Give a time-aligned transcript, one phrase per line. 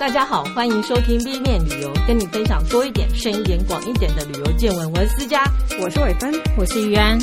[0.00, 4.90] 大家好，欢迎收听 B 面旅游，跟你分享多一点、深一点、广一点的旅游见闻。
[4.92, 5.44] 我是思佳，
[5.80, 7.16] 我是伟芬，我是于安。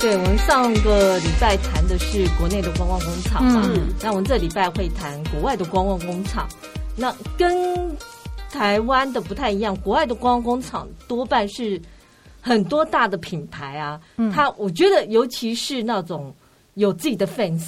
[0.00, 6.48] 对，我们上个礼拜谈的是国内的观光工厂嘛，嗯、那我们这礼拜会谈国外的观光工厂。
[6.96, 7.94] 那跟
[8.50, 11.80] 台湾的不太一样，国外的观光工厂多半是
[12.40, 16.34] 很多大的品牌啊，嗯、它我觉得尤其是那种
[16.72, 17.64] 有自己的 fans。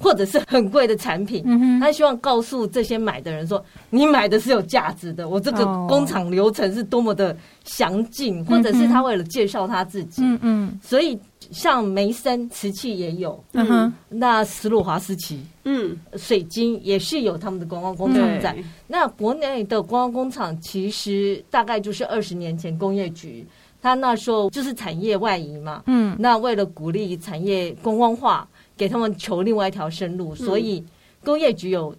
[0.00, 8.40] 或者是很贵的产品，嗯、他希望告诉这些买的人说：“你买的是有价值的，我这个工厂流程是多么的详尽。
[8.40, 11.18] 哦”或者是他为了介绍他自己，嗯嗯，所以
[11.50, 18.56] 像梅森瓷器也有，嗯哼，那斯洛华斯奇，嗯，水晶也是有他们的观光工厂在。
[18.86, 23.46] 那国内的观光工厂其实大概就是二十年前工业局，
[23.82, 28.48] 他那时候就是产业外移嘛，嗯，那为了鼓励产业观光化。
[28.80, 30.82] 给他们求另外一条生路，所以
[31.22, 31.94] 工业局有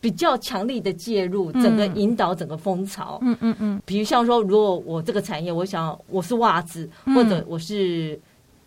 [0.00, 3.18] 比较强力的介入，整个引导整个风潮。
[3.20, 3.82] 嗯嗯嗯。
[3.84, 8.18] 比如像说，如果我这个产业，我想我是袜子，或者我是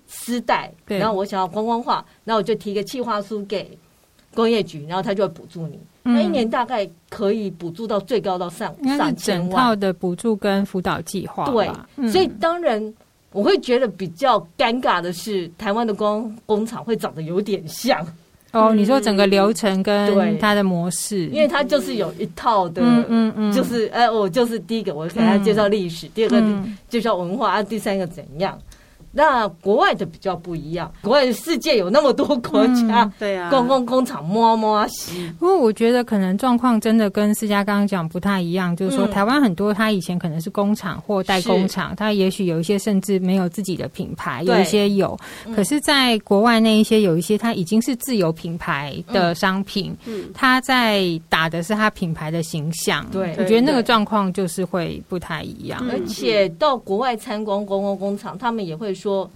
[0.06, 3.76] 丝带，然后我想要观光化，那我就提个企划书给
[4.36, 5.80] 工业局，然后他就会补助你。
[6.04, 9.50] 那一年大概可以补助到最高到上上千万。
[9.50, 11.50] 整套的补助跟辅导计划。
[11.50, 11.68] 对，
[12.12, 12.94] 所以当然。
[13.36, 18.00] 我会觉得比较尴尬的是，台湾的工工厂会长得有点像。
[18.54, 18.74] 哦。
[18.74, 26.42] 你说整个流程跟它的模式，因为它就是有一套的，嗯嗯，就是哎，我就是第一个，我给他介绍历史；第二个
[26.88, 28.58] 介绍文化；啊，第三个怎样。
[29.18, 35.32] 那国外的比较不一样，国外的世界有那么多国家，嗯、对啊，公共工厂摸摸西。
[35.40, 41.96] 不过我觉得可能状况真的跟思佳刚刚讲不太一样，就是说台湾很多他以前可能是工厂或代工厂，是。
[41.96, 45.18] 它也许有一些甚至没有自己的品牌，有一些有，
[45.56, 53.08] 可是在国外那一些有一些他已经是自有品牌的商品，嗯，它在打的是他品牌的形象。
[53.14, 55.82] 对，我觉得那个状况就是会不太一样。
[55.90, 59.05] 而且到国外参观公共工厂，他们也会说。
[59.06, 59.30] 说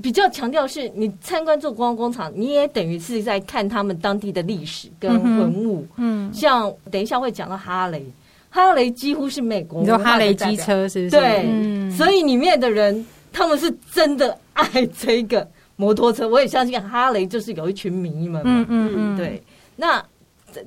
[0.00, 5.84] 比较强调是你参观做观光工厂，你也等于是在看他们当地的历史跟文物。
[5.96, 8.06] 嗯，嗯像等一下会讲到哈雷，
[8.48, 11.10] 哈雷几乎是美国，你说哈雷机车是不是？
[11.10, 16.28] 对，嗯、所以里面的人他们是真的爱这个摩托车。
[16.28, 18.42] 我也相信哈雷就是有一群迷们嘛。
[18.44, 19.42] 嗯嗯嗯，对，
[19.74, 20.02] 那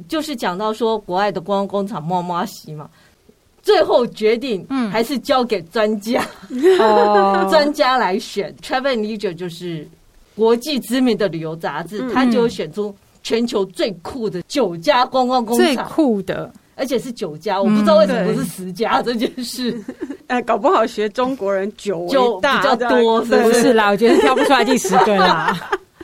[0.10, 2.90] 就是讲到说国外的观光工厂摸摸西嘛。
[3.66, 6.24] 最后决定，嗯，还是交给专家，
[6.80, 8.56] 哦， 专家来选。
[8.62, 9.86] Travel + Leisure 就是
[10.36, 19.76] 国际知名的旅游杂志，他就选出全球最酷的九家观光工厂，最酷的，而且是九家，我不知道为什么不是十家这件事。
[20.28, 23.90] 哎，搞不好学中国人九就比较多， 是不是啦？
[23.90, 25.60] 我觉得挑不出来第十个啦。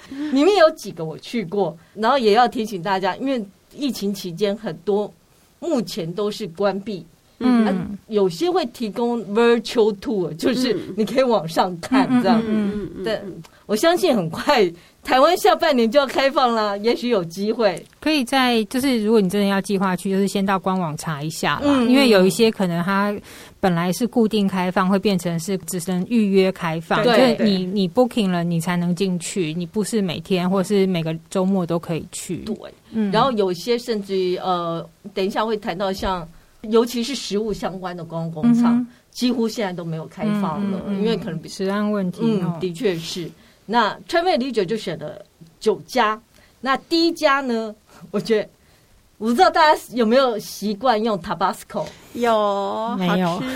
[0.09, 3.45] 里面有几个我去过，然后也要提醒大家，因为
[3.75, 5.13] 疫情期间很多
[5.59, 7.05] 目前都是关闭。
[7.43, 12.41] 嗯、啊，有些会提供 virtual tour，就是你可以往上看这样。
[12.45, 13.21] 嗯嗯对，
[13.65, 14.71] 我相信很快
[15.03, 21.63] 台湾下半年就要开放了，也许有机会可以在就是如果你真的要计划去，就是先到官网查一下啦。
[21.65, 23.15] 嗯、因为有一些可能它
[23.59, 32.37] 本来是固定开放，会变成是只能预约开放，对就是你你 booking 了你才能进去，你不是每天或是每个周末都可以去。
[32.39, 32.55] 对，
[32.91, 33.11] 嗯。
[33.11, 36.27] 然后有些甚至于呃，等一下会谈到像。
[36.69, 42.21] 尤其是食物相关的观光工厂，嗯、几乎现在都没有开放了，嗯嗯、因为可能食安问题。
[42.23, 43.29] 嗯，的确是。
[43.65, 45.23] 那 Travel + Leisure 就选了
[45.59, 46.21] 九家。
[46.59, 47.73] 那第一家呢？
[48.11, 48.49] 我觉得，
[49.17, 51.85] 我不知道大家有没有习惯用 Tabasco？
[52.13, 53.41] 有，没有？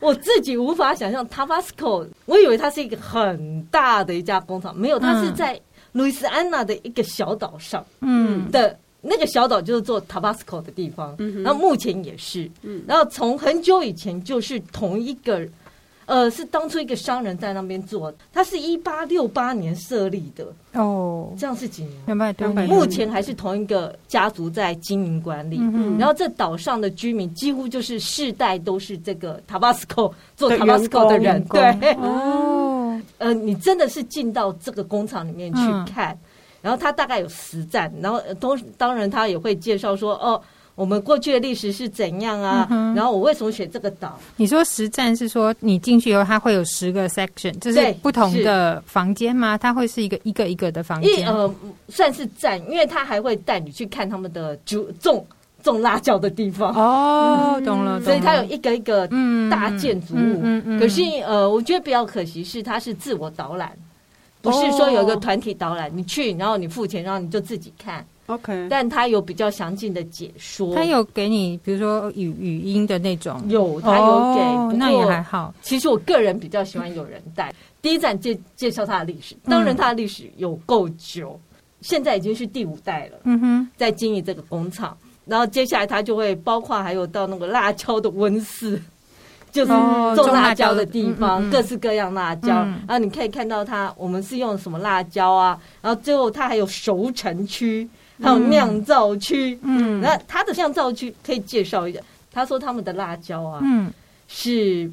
[0.00, 5.60] 我自己无法想象 Tabasco，我以为它是一个很大的一家工厂，没有，它是在
[5.92, 8.78] 路易斯安那的一个小岛上，嗯的。
[9.00, 15.46] 那个小岛就是做 Tabasco 的地方，嗯、然后目前也是，嗯、然后从很久以前就是同一个，
[16.06, 20.44] 呃，是当初一个商人在那边做，他是一八六八年设立的。
[20.72, 21.94] 哦，这样是几年？
[22.06, 22.66] 两百多年。
[22.66, 31.92] 目前还是同一个家族在经营管理，嗯、然后这岛上的居民几乎就是世代都是这个 Tabasco 做 Tabasco 的人，对。
[31.94, 35.60] 哦，呃，你真的是进到这个工厂里面去
[35.92, 36.18] 看。
[36.60, 40.42] 嗯然后他大概有十站，然后都当然他也会介绍说哦，
[40.74, 42.66] 我们过去的历史是怎样啊？
[42.68, 44.18] 嗯、然后我为什么选这个岛？
[44.34, 49.56] 你说十站是说你进去以后，它会有十个 section，就是不同的房间吗？
[49.56, 51.28] 它会是一个一个一个的房间？
[51.32, 51.54] 呃，
[51.88, 55.24] 算是站，因为他还会带你去看他们的种种
[55.62, 56.74] 种辣椒的地方。
[56.74, 58.04] 哦，嗯、懂了，懂了。
[58.04, 59.08] 所以它有一个一个
[59.48, 60.18] 大建筑物。
[60.18, 63.72] 嗯嗯嗯、可是呃，我觉得比较可惜是它是自我导览。
[64.40, 68.04] 不是说有一个团体导览，你去，然后你付钱，然后你就自己看。
[68.26, 70.74] OK，但他有比较详尽的解说。
[70.74, 75.54] 他有给你，比如说语语音的那种，有，他有给，哦、那也还好。
[75.62, 77.52] 其实我个人比较喜欢有人带。
[77.80, 83.18] 第一站介介绍它的历史，当然它的历史有够久，嗯、现在已经是第五代了。
[83.24, 84.94] 嗯哼，在经营这个工厂，
[85.24, 88.78] 然后接下来它就会包括还有到那个辣椒的温室。
[89.58, 92.62] 就是种辣椒的地方，哦、各式各样辣椒。
[92.64, 95.58] 嗯、然后你可以看到它，我们是用什么辣椒啊？
[95.82, 97.88] 然后最后它还有熟成区，
[98.22, 99.58] 还有酿造区。
[99.62, 102.00] 嗯，那它的酿造区可以介绍一下。
[102.32, 103.90] 他说他们的辣椒啊，嗯，
[104.28, 104.90] 是。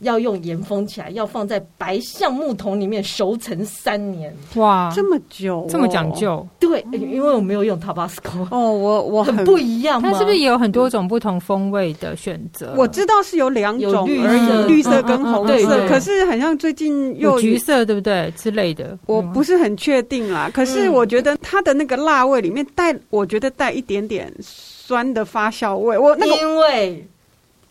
[0.00, 4.34] 要用盐封起来，要放在白橡木桶里面熟成三年。
[4.56, 6.46] 哇，这么久，哦，这么讲究。
[6.60, 8.46] 对，因为我没有用 Tabasco。
[8.50, 10.02] 哦，我我很，很不一样。
[10.02, 12.74] 它是不是也有很多种不同风味的选择？
[12.76, 15.88] 我知道是有两种而已，绿绿色跟红色。
[15.88, 18.32] 可是好像最近又橘色，对不对？
[18.36, 20.50] 之类的，我不是很确定啦。
[20.52, 25.96] 可是我觉得它的那个辣味里面带，我觉得带一点点酸的发酵味。
[25.96, 27.06] 我那个因为。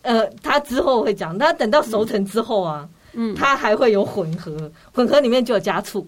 [0.05, 6.07] 呃，他之后会讲，他等到熟成之后啊，嗯，它还会有混合，混合里面就有加醋。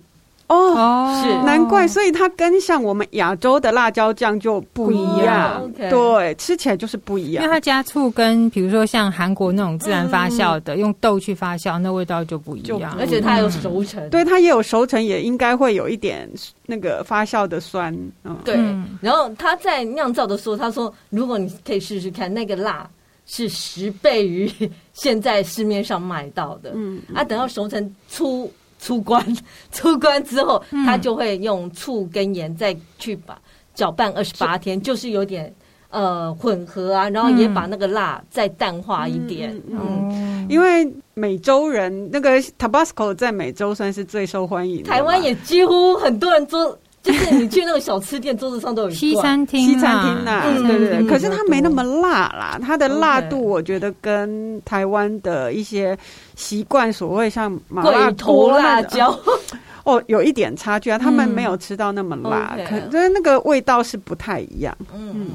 [0.50, 5.70] 哦，是难怪，所以它跟像我们亚洲的辣椒酱就不一样。
[5.78, 12.96] 对，吃起来就是不一样，因为它加醋跟比如说像韩国那种自然发酵的，用豆去发酵，那味道就不一样。
[12.98, 16.30] 而且它有熟成，对，它也有熟成，也应该会有一点
[16.66, 17.94] 那个发酵的酸。
[18.24, 18.56] 嗯，对。
[19.02, 22.90] 然后他在酿造的时候，他说，如果你可以试试看那个辣。
[23.28, 24.50] 是十倍于
[24.94, 29.38] 现在市面上买到的，嗯，啊，等到熟成出出关
[29.72, 33.38] 出关之后，他就会用醋跟盐再去把
[33.76, 35.54] 搅拌二十八天，就是有点
[35.90, 46.78] 呃混合啊，然后也把那个辣再淡化一点，嗯，因为美洲人那个 Tabasco 在美洲算是最受欢迎的，台湾也几乎很多人做。
[47.08, 51.08] 就是你去那个小吃店，桌子上都有西餐厅，西餐厅呐，对对对。
[51.08, 55.98] 可是它没那么辣啦，它的辣度我觉得跟台湾的一些
[56.36, 59.18] 习惯，所谓像麻辣锅辣椒，
[59.86, 60.98] 哦，有一点差距啊。
[60.98, 64.78] 他们没有吃到那么辣，可是那个味道是不太一样。
[64.94, 65.28] 嗯，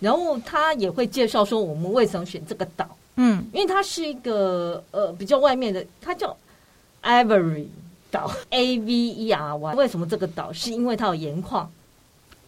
[0.00, 2.86] 然后他也会介绍说我们为什么选这个岛，
[3.16, 6.34] 嗯，因为它是一个呃比较外面的，它叫
[7.02, 7.66] Avery。
[8.12, 10.52] 岛 A V E R Y，为什么这个岛？
[10.52, 11.68] 是因为它有盐矿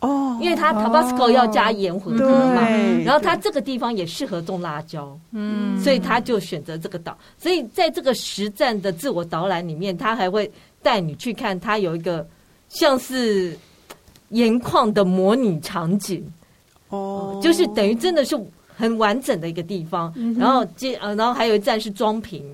[0.00, 2.68] 哦，因为它 Tabasco 要加盐混合嘛，
[3.04, 7.16] 然后它这个地方也适合种辣椒，嗯，所以他就选择这个岛。
[7.38, 10.50] 所以在这个实战的自我导览里面，他还会
[10.82, 12.26] 带你去看，它有一个
[12.68, 13.58] 像是
[14.28, 16.22] 盐矿的模拟场景
[16.90, 18.38] 哦，就是等于真的是
[18.76, 20.12] 很完整的一个地方。
[20.38, 22.44] 然后接呃，然后还有一站是装瓶。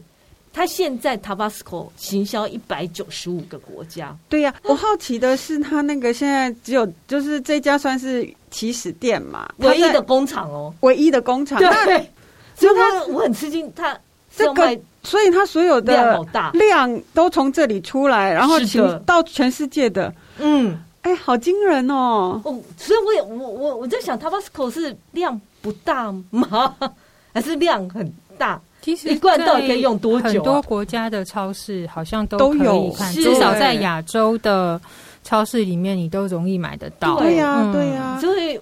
[0.52, 4.16] 他现在 Tabasco 行销一百九十五个国家。
[4.28, 11.58] 对呀、啊，我好奇的是，他那个现在只有就是这家算是起始店嘛，唯一的工厂哦，唯一的工厂。
[11.58, 12.10] 对，
[12.56, 13.96] 所以他我很吃惊，他
[14.36, 22.40] 这个，所以他所有的量好大，量都从这里出来，然后请到全世界的，嗯，哎，好惊人哦。
[22.44, 26.74] 哦，所以我也我我我在想，Tabasco 是量不大吗？
[27.32, 28.60] 还是量很大？
[28.82, 30.28] 其实一罐到底可以用多久？
[30.28, 34.80] 很多国家的超市好像都可以看，至少在亚洲的
[35.22, 37.18] 超市里面，你都容易买得到。
[37.18, 38.18] 对呀，对呀。
[38.20, 38.58] 所以，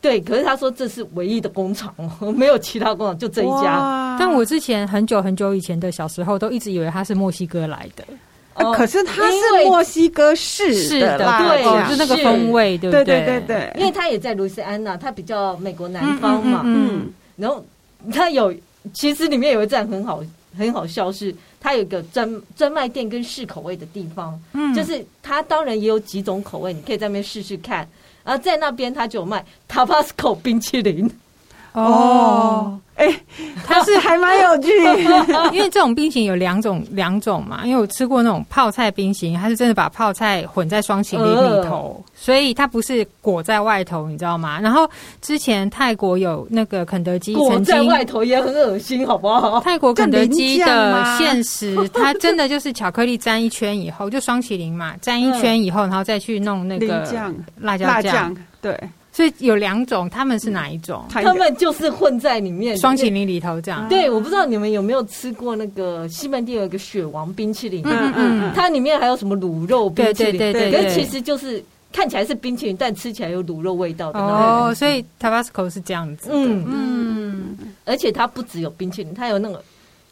[0.00, 4.16] 对，可是他说这是唯一的工厂哦， 没有其他工厂，就这一家。
[4.18, 8.04] 但我之前很久很久以前的小时候，都一直以为他是墨西哥来的。
[8.74, 13.04] 可是他是墨西哥式的，对，就那个风味，对不对？
[13.04, 17.62] 对对对，因为他也在路易斯安那，他比较美国南方嘛，嗯，然后
[18.10, 18.54] 他有。
[18.94, 20.22] 其实里面有一站很好，
[20.56, 27.88] 很好笑，是它有一个专专卖店跟试口味的地方，嗯，就是它当然也有几种口味，你可以在那边试试看。
[28.22, 31.10] 然后在那边它就有卖 Tabasco 冰淇淋。
[31.72, 33.20] 哦，哎、欸，
[33.66, 34.68] 它是还蛮有趣，
[35.56, 37.62] 因为这种冰淇淋有两种两种嘛。
[37.64, 44.60] 因为我吃过那种泡菜冰淇淋，它是真的把泡菜混在双淇淋里头，呃、所以它不是裹在外头，你知道吗？
[44.60, 44.86] 然后
[45.22, 49.58] 之前泰国有那个肯德基，裹在外头也很恶心，好不好？
[49.60, 57.08] 泰国肯德基的现实，它真的就是巧克力沾一圈以后，就双淇淋嘛，沾一圈以后，然后再去弄那个
[57.56, 58.78] 辣椒酱，对。
[59.12, 61.04] 所以有两种，他们是哪一种？
[61.10, 63.88] 他们就是混在里面，双淇淋里头这样。
[63.88, 70.38] 对，我不知道你们有没有吃过那个西门町有一个雪王冰淇淋，嗯嗯，它里面还有什么卤肉冰淇淋？
[70.38, 71.62] 对对对，可是其实就是
[71.92, 74.20] 看起来是冰淇淋，但吃起来有卤肉味道的。
[74.20, 76.30] 哦，所以 Tabasco 是这样子。
[76.32, 79.60] 嗯嗯，而且它不只有冰淇淋，它有那个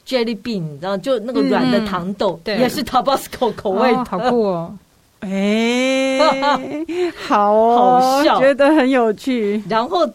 [0.06, 3.94] jelly bean，然后就那个软的糖豆，也是 Tabasco 口味。
[3.94, 4.76] 好酷哦！
[5.20, 7.76] 哎、欸，好哦，
[8.14, 9.60] 好笑，觉得很有趣。
[9.68, 10.08] 然后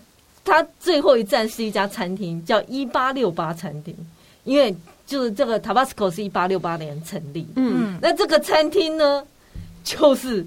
[0.45, 3.93] 他最后一站是一家餐厅，叫一八六八餐厅，
[4.45, 4.73] 因为
[5.05, 7.45] 就是这个 Tabasco 是一八六八年成立。
[7.57, 9.21] 嗯，那这个餐厅呢，
[9.83, 10.45] 就是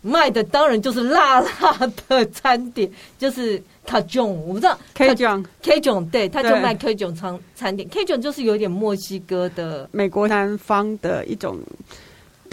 [0.00, 11.58] 卖的当然就是辣辣的餐点，就是 Cajun，我不知道 Cajun，Cajun 对，他就卖 Cajun 餐餐点，Cajun 就是有点墨西哥的美国南方的一种。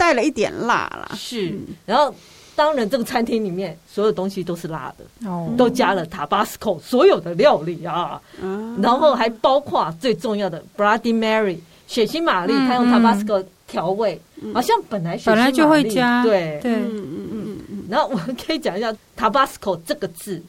[0.00, 1.54] 带了一点辣啦，是，
[1.84, 2.14] 然后
[2.56, 14.18] 当然这个餐厅里面所有东西都是辣的，哦，都加了 Tabasco 所有的料理啊，嗯，然后还包括最重要的 Bloody Mary 血腥玛丽，他用 Tabasco 调味，
[14.54, 16.58] 好像本来本来就会加，对。
[16.62, 20.42] 对，嗯嗯嗯嗯，然后我们可以讲一下 Tabasco 这个字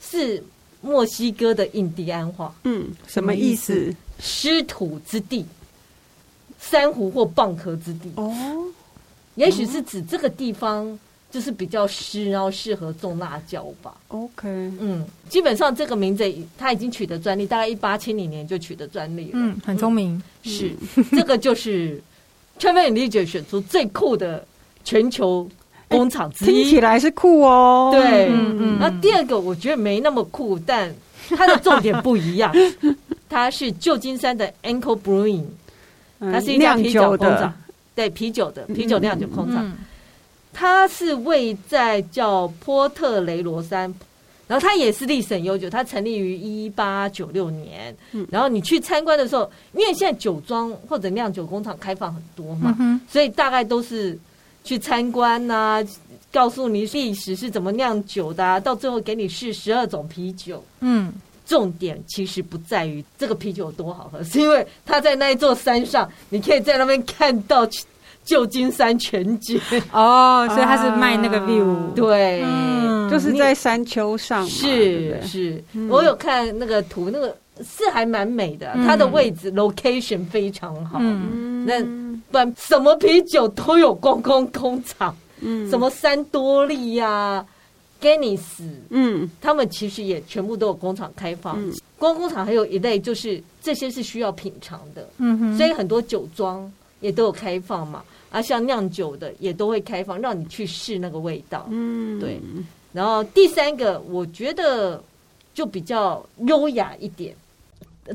[0.00, 0.42] 是
[0.80, 3.94] 墨西哥的印第安话，嗯，什么意思？
[4.18, 5.44] 师徒之地。
[6.60, 8.30] 珊瑚或蚌壳之地哦，
[9.34, 10.98] 也许是指这个地方
[11.30, 13.94] 就是比较湿，然后适合种辣椒吧。
[14.08, 19.30] OK，嗯，基本上这个名字它已经取得专利，大概一八七零年就取得专利了。
[19.32, 20.22] 嗯，很聪明。
[20.44, 20.72] 嗯、是，
[21.12, 22.02] 这个就是
[22.58, 24.46] Travel + Leisure 选出最酷的
[24.84, 25.48] 全球
[25.88, 27.90] 工厂之一，听起来是酷哦。
[27.92, 28.78] 对，嗯嗯。
[28.78, 30.94] 那第二个我觉得没那么酷，但
[31.30, 32.52] 它的重点不一样，
[33.30, 35.44] 它是旧金山的 Brewing。
[36.20, 37.52] 它是一家啤酒工厂，
[37.94, 39.72] 对啤酒的啤酒酿酒工厂，
[40.52, 43.92] 它是位在叫波特雷罗山，
[44.46, 47.96] 然后它也是历史很悠久，它成立于一八九六年。
[48.28, 54.18] 然后你去参观的时候，因为现在酒庄或者酿酒工厂开放很多嘛，所以大概都是
[54.62, 55.82] 去参观呐，
[56.30, 60.62] 告诉你历史是怎么酿酒的，到最后给你试十二种啤酒。
[60.80, 61.10] 嗯。
[61.50, 67.66] 重点其实不在于这个啤酒有多好喝，是因为它在那一座山上，你可以在那边看到
[68.24, 69.60] 旧金山全景。
[69.90, 75.60] 哦，所以它是卖那个 view，对，嗯、就是在山丘上，是是。
[75.88, 81.00] 我有看那个图，那个是还蛮美的，它的位置 location 非常好。
[81.02, 81.82] 嗯，那
[82.30, 87.46] 不然什么啤酒都有观光工厂，嗯，什么三多利呀、啊。
[88.00, 91.56] Guinness，嗯，他们其实也全部都有工厂开放。
[91.58, 98.02] 嗯，光工厂还有一类，就是这些是需要品尝的，嗯哼，所以很多酒庄也都有开放嘛。
[98.30, 102.40] 啊，像酿酒的也都会开放，让你去试那个味道，嗯，对。
[102.92, 105.02] 然后第三个，我觉得
[105.52, 107.34] 就比较优雅一点，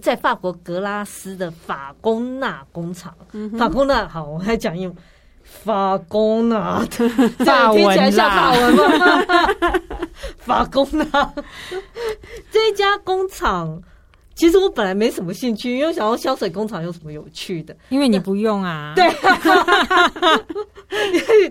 [0.01, 3.13] 在法国格拉斯的法工纳工厂，
[3.58, 4.98] 法工纳，好，我来讲英文。
[5.45, 7.05] 法工纳，这
[7.45, 8.83] 样听起来像法文吗？
[10.37, 11.33] 法工啊
[12.51, 13.81] 这家工厂，
[14.35, 17.75] 其实我本来没什么兴趣，因为想要香水工厂有什么有趣的？
[17.89, 18.93] 因为你不用啊。
[18.97, 19.05] 对，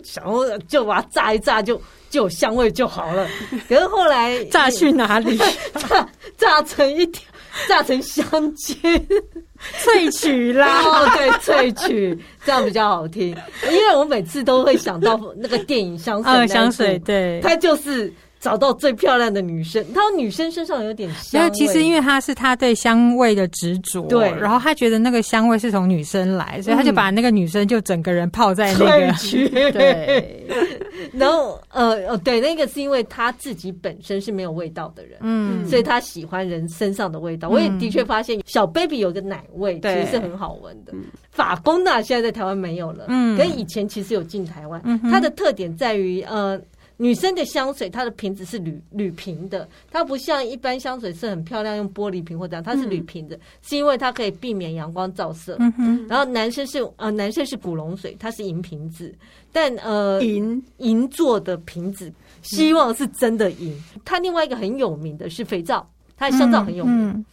[0.02, 3.26] 想要就把它炸一炸就，就就有香味就好了。
[3.68, 5.36] 可是后来 炸去哪里？
[5.74, 7.22] 炸炸成一条，
[7.68, 8.76] 炸成香精。
[9.82, 13.28] 萃取啦，哦， 对，萃取这样比较好听，
[13.70, 18.12] 因为我每次都会想到那个电影香水，呃，香水，对，它就是。
[18.44, 21.40] 找到最漂亮的女生，她说女生身上有点香。
[21.40, 29.14] 没有，其实因为他是他对香味的执着，对，然后他觉得那个香味是从女生来，所以他就把那个女生就整个人泡在那个。
[29.32, 30.46] 嗯、 对，
[31.14, 37.48] 然后呃呃，对，那个是因为他自己本身是没有味道的人，嗯，所以他喜欢人身上的味道。
[37.48, 40.92] 嗯、我也的确发现小 baby 有个奶味，其实是很好闻的。
[40.92, 46.60] 嗯、法工呢现在在台湾没有了，嗯，跟以前其实有进台湾，嗯，它的特点在于呃。
[46.96, 55.56] 女生的香水，它的瓶子是铝铝瓶的，它不像一般香水是很漂亮用玻璃瓶或者这样，它是铝瓶的，嗯、是因为它可以避免阳光照射。
[55.58, 56.06] 嗯哼。
[56.06, 59.12] 然后男生是呃男生是古龙水，它是银瓶子，
[59.52, 63.72] 但呃银银做的瓶子，希望是真的银。
[63.94, 65.84] 嗯、它另外一个很有名的是肥皂，
[66.16, 67.24] 它的香皂很有名。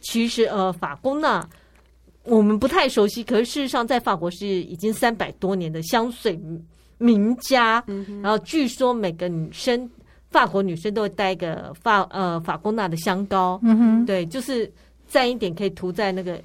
[0.00, 1.48] 其实呃法工呢
[2.24, 6.36] 我们不太熟悉，可是事实上在法国是已经三百多年的香水。
[6.98, 7.82] 名家，
[8.22, 9.88] 然后据说每个女生，
[10.30, 14.70] 法国女生都会带一个法呃法国娜的香膏，嗯哼，对，就是
[15.08, 16.40] 沾一点可以涂在那个，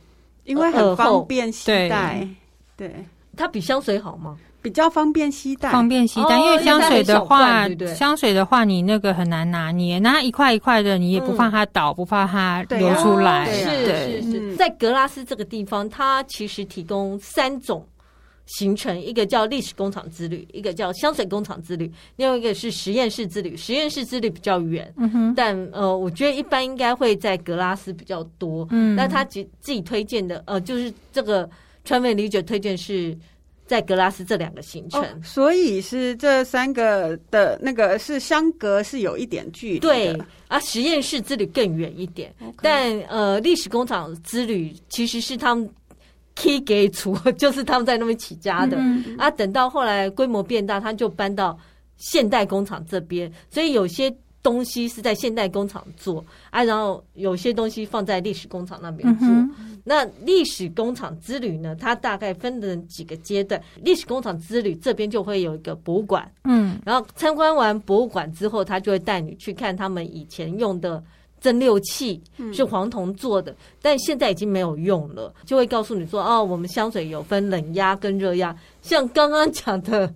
[0.45, 2.27] 因为很方便携带，
[2.75, 2.93] 对，
[3.35, 4.37] 它比香水好吗？
[4.61, 7.65] 比较方便携带，方便携带，因为香水的话，
[7.95, 17.85] 香水的话你那个很难拿捏，拿一块一块的，你也不怕它倒，不怕它流出来，是是是，在格拉斯这个地方，它其实提供三种。
[18.49, 23.55] 形成一个叫历史工厂之旅，一个叫香水工厂之旅，另外一个是实验室之旅。
[23.55, 24.91] 实验室之旅比较远，
[25.35, 28.67] 但呃，我觉得一般应该会在格拉斯比较多。
[28.71, 31.47] 嗯，那他自自己推荐的呃，就是这个
[31.85, 33.15] Travel + Leisure 推荐是
[33.67, 34.99] 在格拉斯这两个行程。
[35.03, 39.79] 哦，所以是这三个的那个是相隔是有一点距离。
[39.79, 45.69] 对啊，实验室之旅更远一点.但呃，历史工厂之旅其实是他们
[46.61, 48.77] 给出，就是他们在那边起家的。
[48.77, 51.57] 嗯嗯啊，等到后来规模变大，他就搬到
[51.97, 54.15] 现代工厂这边，所以有些。
[54.41, 59.27] 东西是在现代工厂做啊，然后有些东西放在历史工厂那边做。
[59.27, 63.61] 嗯、那历史工厂之旅呢，它大概分成几个阶段。
[63.83, 71.03] 历史工厂之旅这边就会有一个博物馆，嗯，然后参观完博物馆之后，他就会带你去看他们以前用的
[71.39, 72.21] 蒸馏器，
[72.53, 80.13] 是黄铜做的，嗯、但现在已经没有用了，就会告诉你说，哦，我们香水有分冷压跟热压，像刚刚讲的。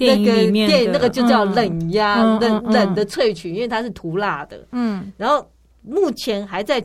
[0.00, 4.64] 那个电那个就叫冷压、嗯、冷冷的萃取，因为它是涂蜡的。
[4.70, 5.44] 嗯，然后
[5.82, 6.80] 目前还在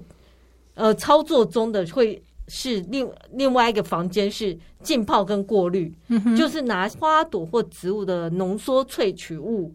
[0.73, 9.71] 呃操作中的会是另另外一个房间是浸泡跟过滤，嗯、就是拿花朵或植物的浓缩萃取物，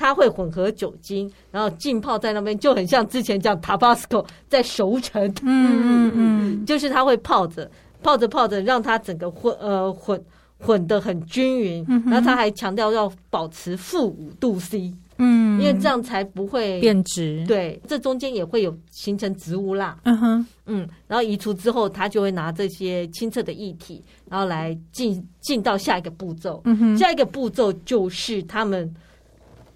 [0.00, 5.22] 它会混合酒精，然后浸泡在那边，就很像之前讲 Tabasco 在熟成。
[5.42, 7.70] 嗯嗯嗯，就是它会泡着
[8.02, 10.18] 泡着泡着，让它整个混呃混。
[10.62, 17.42] 混的很均匀，嗯、哼然后他还强调要保持负五度 C，嗯，因为这样才不会变质。
[17.48, 26.60] 对，这中间也会有形成植物蜡，嗯哼，嗯，然后移除之后，他就会拿这些清澈的液体，然后来进进到下一个步骤。
[26.66, 28.94] 嗯哼，下一个步骤就是他们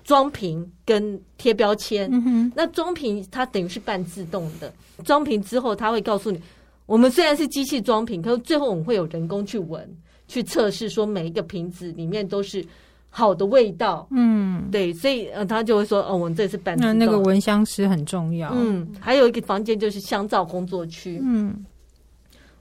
[0.05, 2.09] 装瓶跟贴标签。
[2.13, 4.73] 嗯，那装瓶它等于是半自动的，
[5.05, 6.41] 装瓶之后他会告诉你，
[6.87, 9.89] 我们虽然是机器装瓶，可是最后我们会有人工去闻。
[10.27, 12.65] 去测试说每一个瓶子里面都是
[13.11, 16.99] 好的味道，嗯，对，所以呃，他就会说，哦，我们这是半自动。
[16.99, 21.55] 那那个闻香师很重要，嗯，还有一个房间就是香皂工作区，嗯，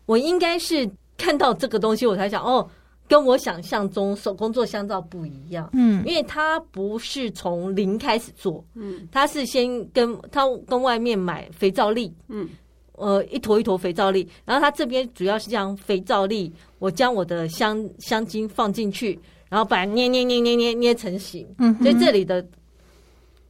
[0.05, 2.69] 我应该是看到这个东西，我才想，哦，
[3.07, 12.47] 跟我想象中手工做香皂不一样，嗯，因为它不是从零开始做，嗯，它是先跟他跟外面买肥皂粒，嗯。
[12.95, 21.45] 呃，一坨一坨肥皂粒，然后它这边主要是将肥皂粒，我将我的香香精放进去，然后把它捏捏捏捏捏捏成型。
[21.57, 22.45] 嗯哼，所以这里的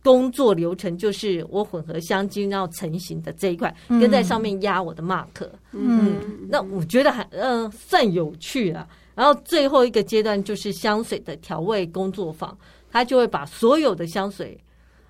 [0.02, 5.46] 工作流程就是我混合香精，然后成型的这一块，跟在上面压我的 mark。
[5.74, 8.88] 嗯，嗯，那我觉得还嗯、呃、算有趣了。
[9.16, 12.58] 然后最后一个阶段就是香水的调味工作坊，
[12.92, 14.58] 他就会把所有的香水，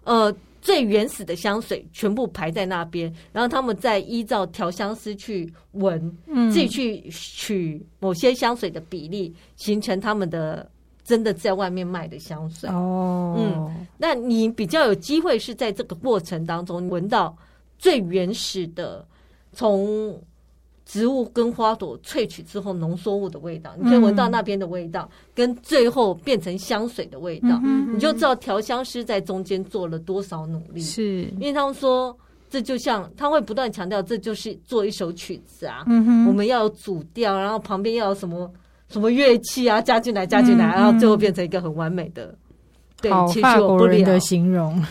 [0.03, 0.33] 呃。
[0.65, 10.71] 最原始的香水全部排在那边，然后他们再依照调香师去闻，嗯，自己去取某些香水的比例，形成他们的
[11.03, 12.69] 真的在外面卖的香水。
[12.69, 17.35] 哦，嗯，那你比较有机会是在这个过程当中闻到
[17.77, 19.05] 最原始的
[19.51, 20.17] 从。
[20.93, 27.59] 植物跟花朵萃取之后浓缩物的味道，你可以闻到那边的味道，嗯、跟最后变成香水的味道，
[27.91, 30.79] 你就知道调香师在中间做了多少努力。
[30.79, 32.15] 是，因为他们说，
[32.47, 35.83] 这就像他会不断强调，这就是做一首曲子啊。
[35.87, 38.47] 嗯，我们要有主调，然后旁边要有什么
[38.89, 42.35] 什么乐器啊，加进来加进来，嗯、然后最后变成一个很完美的。
[43.03, 44.81] 对，好法国人的形容，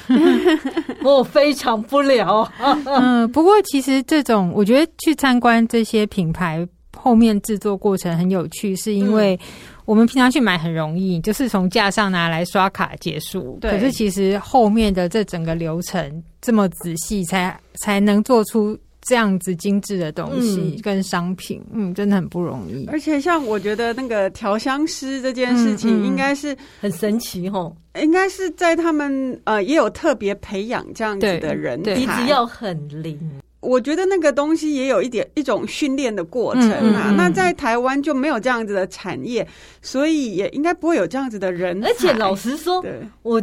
[1.02, 2.46] 我非常不了。
[2.84, 9.38] 嗯，不过其实这种，我觉得去参观这些品牌后面制作过程很有趣，是因为
[9.86, 13.58] 我们平常去买很容易，就是从架上拿来刷卡结束。
[13.60, 18.78] 对，可是其实后面的这整个流程这么仔细，才才能做出。
[19.02, 22.86] 这样子精致的东西跟商品，嗯，嗯，真的很不容易。
[22.86, 27.74] 而且像我觉得那个调香师这件事情，应该是、嗯嗯、很神奇哦。
[28.00, 33.18] 应该是在他们呃也有特别培养这样子的人才，鼻子要很灵。
[33.60, 36.78] 我觉得那个东西也有一点一种训练的过程啊。
[36.80, 39.46] 嗯嗯嗯，那在台湾就没有这样子的产业，
[39.82, 41.84] 所以也应该不会有这样子的人。
[41.84, 42.84] 而且老实说，
[43.22, 43.40] 我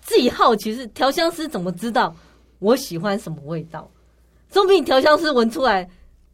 [0.00, 2.14] 自己好奇是调香师怎么知道
[2.58, 3.90] 我喜欢什么味道？
[4.52, 5.88] 总比你调香师闻出来。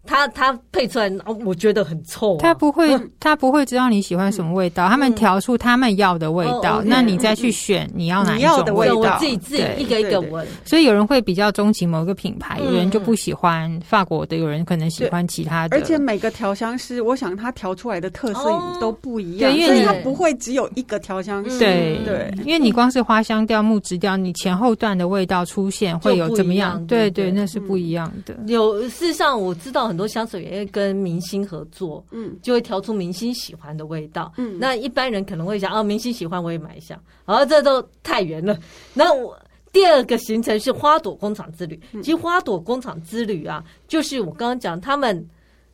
[0.09, 1.13] 他他配出来，
[1.45, 2.39] 我觉得很臭、啊。
[2.41, 4.87] 他不会，他不会知道你喜欢什么味道。
[4.87, 8.95] 嗯、他们调出他们要的味道，嗯、那你再去选你要哪一种味道。
[8.95, 10.47] 我自己自己一个一个闻。
[10.65, 15.77] 所以有人会比较钟情某个品牌，有人就不喜欢法国的，有人可能喜欢其他的。
[15.77, 18.45] 而且每个调香师，我想他调出来的特色
[18.81, 21.59] 都不一样，对，因为他不会只有一个调香师。
[21.59, 26.83] 对对，因为你光是花香调、木质调，你前后段的味道出现会有怎么样？
[26.87, 28.35] 对对，那是不一样的。
[28.47, 29.98] 有事实上我知道很。
[29.99, 34.33] 很多香水也会跟明星合作，嗯，就会调出明星喜欢的味道。
[34.37, 38.57] 嗯，那一般人可能会想，哦，明星喜欢我也买一下，而这都太远了。
[38.95, 39.37] 那我
[39.73, 41.81] 第二个行程是花朵工厂之旅。
[42.01, 45.29] 其实花朵工厂之旅啊，就是我刚刚讲，他们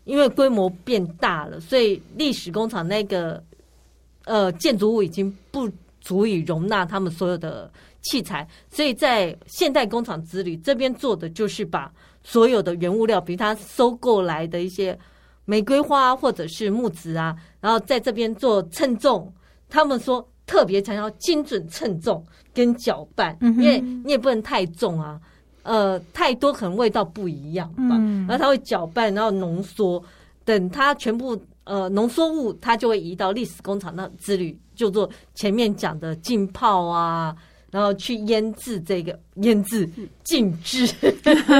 [0.04, 3.44] 因为规模变大了，所以历史工厂那个
[4.24, 11.92] 呃建筑物已经不足以容纳他们所有的器材，所以在现代工厂之旅这边做的就是把
[12.24, 14.98] 所有的原物料，比如他收购来的一些
[15.44, 19.32] 玫瑰花或者是木质啊，然后在这边做称重。
[19.68, 25.20] 他们说特别强调精准称重跟搅拌，因为你也不能太重啊，
[25.62, 27.96] 呃，太多可能味道不一样吧。
[28.26, 30.02] 然后他会搅拌，然后浓缩，
[30.44, 37.34] 等它全部呃浓缩物，它就会移到历史工厂那之旅，就做前面讲的浸泡啊。
[37.74, 39.84] 然后去腌制这个腌制
[40.22, 40.88] 静置，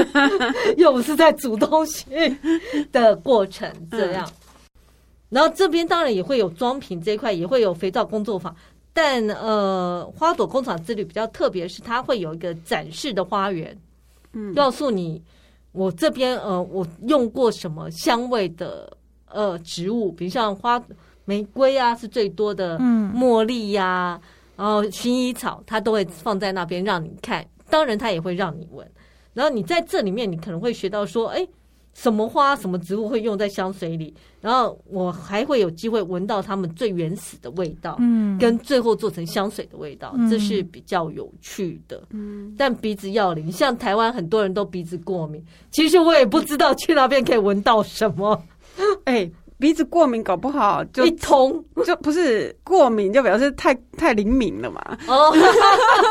[0.77, 2.05] 又不是在煮东西
[2.89, 4.25] 的过程这样。
[5.27, 8.55] 然后这边当然也会有装瓶这一块，也会有肥皂工作坊。
[8.93, 13.77] 但呃，花朵工厂之旅比较特别，是它会有一个展示的花园，
[14.31, 15.21] 嗯，告诉你
[15.73, 18.89] 我这边呃我用过什么香味的
[19.29, 20.81] 呃植物，比如像花
[21.25, 24.21] 玫瑰啊是最多的，嗯，茉莉呀、啊。
[24.55, 28.89] 然后薰衣草，它都会放在那边让你看，当然它也会让你闻。
[29.33, 31.45] 然后你在这里面，你可能会学到说，哎，
[31.93, 34.13] 什么花、什么植物会用在香水里。
[34.39, 42.01] 然后我还会有机会闻到它们最原始的味道，嗯，跟最后做成香水的味道，这是比较有趣的。
[42.11, 48.41] 嗯，但鼻子要灵，像台湾很多人都鼻子过敏，其实我也不知道去那边可以闻到什么。
[49.05, 49.29] 哎。
[49.57, 54.81] 鼻子过敏搞不好就一通，就不是过敏，就表示太太灵敏了嘛。
[55.07, 55.33] 哦，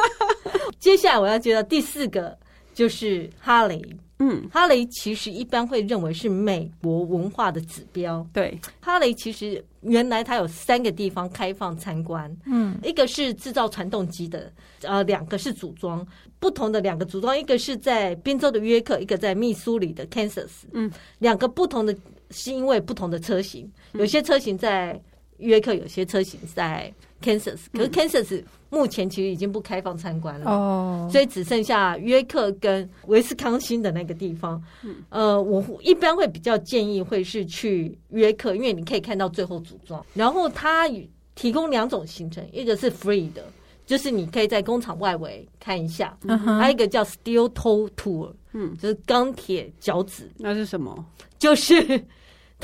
[0.80, 2.36] 接下来我要介绍第四个，
[2.72, 3.82] 就是哈雷。
[4.20, 8.26] 嗯，哈雷其实一般会认为是美国文化的指标。
[8.32, 12.34] 对，哈雷其实原来它有三个地方开放参观。
[12.46, 14.50] 嗯，一个是制造传动机的，
[14.82, 16.06] 呃，两个是组装
[16.38, 20.62] 不同的两个组装，一个是在宾州的约克，一个在密苏里的 Kansas。
[20.72, 21.94] 嗯，两个不同的。
[22.34, 25.00] 是因为不同的车型，有些车型在
[25.38, 26.92] 约克，有些车型在
[27.22, 27.58] Kansas。
[27.72, 34.62] 可是 Kansas 目前其实已经不开放参观了，哦，所以只剩下约克跟维斯康星的那个地方。
[35.10, 40.04] 呃，我一般会比较建议会是去约克，因为你可以看到最后组装。
[40.12, 40.88] 然后它
[41.34, 43.44] 提供两种行程，一个是 free 的，
[43.86, 46.16] 就是你可以在工厂外围看一下；
[46.58, 50.30] 还有一个叫 Steel Toe Tour，嗯，就是钢铁脚趾。
[50.36, 51.04] 那是什么？
[51.38, 52.04] 就是。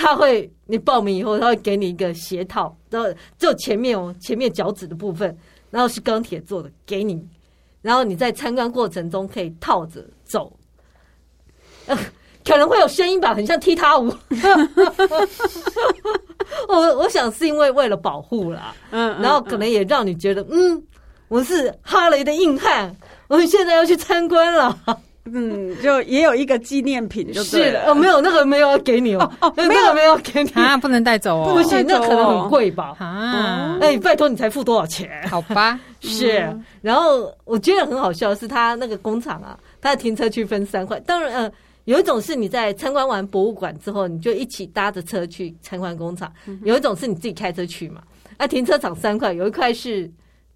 [0.01, 5.37] 他会，你报名以后，他会给你一个鞋套，然后就前面哦，前面脚趾的部分，
[5.71, 7.23] 然后是钢铁做的，给你，
[7.83, 10.51] 然后你在参观过程中可以套着走，
[11.85, 11.95] 呃，
[12.43, 14.11] 可能会有声音吧，很像踢踏舞。
[16.67, 20.83] 我我想是因为为了保护啦，嗯，然后可能也让你觉得，嗯，
[21.29, 22.97] 我是哈雷的硬汉，
[23.29, 24.79] 我们现在要去参观了。
[25.27, 30.17] 嗯，就也有一个纪念品就对了，是的，哦，没有那个没有要给你哦，哦，那个没有。
[30.19, 30.51] 给你。
[30.53, 32.95] 啊，不能带走哦，不行，那可能很贵吧。
[32.99, 35.09] 啊，哎，拜托你才付多少钱？
[35.29, 36.49] 好吧， 是。
[36.81, 41.53] 然后我觉得很好笑是，他那个工厂啊，他的停车区分三块，当然，呃，
[41.85, 46.29] 有一种是你在参观完博物馆之后，你就一起搭着车去参观工厂；
[46.65, 48.01] 有一种是你自己开车去嘛。
[48.39, 50.11] 那停车场三块，有一块是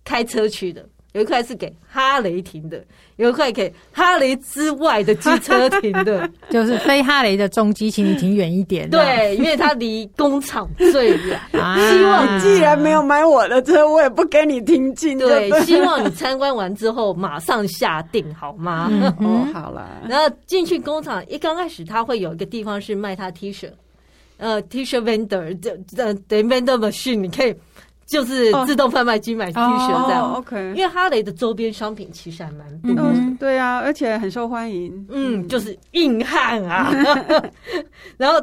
[0.04, 0.84] 开车去的。
[1.14, 2.84] 有一块是给哈雷停的，
[3.16, 8.90] 有一块给哈雷之外的机车停的， 就是非哈雷的重机，请你停远一点。
[8.90, 11.40] 对，因为它离工厂最远。
[11.54, 15.16] 啊、希望你既然没有买我的车，我也不给你停进。
[15.16, 18.90] 对，希望你参观完之后马上下定，好吗？
[19.20, 20.02] 哦，好了。
[20.08, 23.70] 然后进去工厂，一刚开始他会有一个地方是卖他 T 恤，
[24.38, 27.54] 呃，T 恤 vendor，这这 vendor machine，你可以。
[28.06, 30.74] 就是自动贩卖机买 T 恤这样，OK。
[30.76, 35.06] 因为哈雷的周边商品其实还蛮多的，对啊，而且很受欢迎。
[35.08, 36.92] 嗯，就是硬汉啊。
[38.18, 38.38] 然后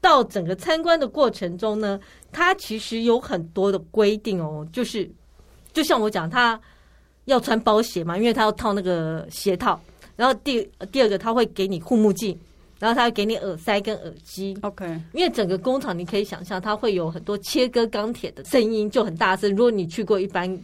[0.00, 2.00] 到整个参观的过程中呢，
[2.32, 5.08] 它其实有很多的规定哦，就是
[5.72, 6.58] 就像我讲，他
[7.26, 9.78] 要穿包鞋嘛，因为他要套那个鞋套。
[10.16, 12.38] 然后第第二个，他会给你护目镜。
[12.82, 14.84] 然后他会给你耳塞跟耳机，OK。
[15.12, 19.48] 因为整个工厂你可以想象，它会有很多切割钢铁的声音，就很大声。
[19.54, 20.58] 如果你去过一般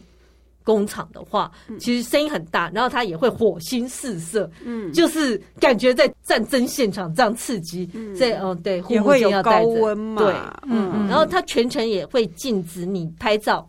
[0.65, 2.69] 工厂的话，其实声音很大。
[2.73, 7.89] 然后它也会火星四射，嗯，就是感觉在战争现场这样刺激。
[7.93, 10.35] 嗯，这嗯对，也会有高温嘛，对，
[10.69, 11.07] 嗯。
[11.07, 13.65] 然后它全程也会禁止你拍照，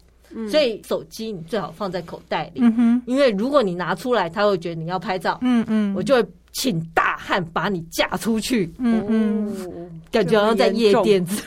[0.51, 3.03] 所以手机你最好放在口袋里，嗯哼。
[3.07, 6.29] 因为如果你拿出来，他会觉得你要拍照，嗯嗯，我就会。
[6.53, 11.43] 请大汉把你嫁出去，嗯嗯，感觉好像在夜店子，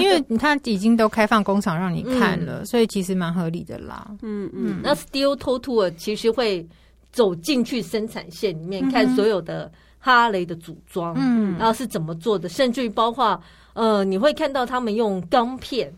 [0.00, 4.10] 因为他已经都开放工厂让你看了，嗯、所以其实蛮合理的啦。
[4.22, 6.66] 嗯嗯，那 Steel Tour 其实会
[7.12, 13.40] 走进去生产线里面，看所有的哈雷的组装，嗯，然后是怎么做的，甚至于包括
[13.74, 15.92] 呃，你会看到他们用钢片。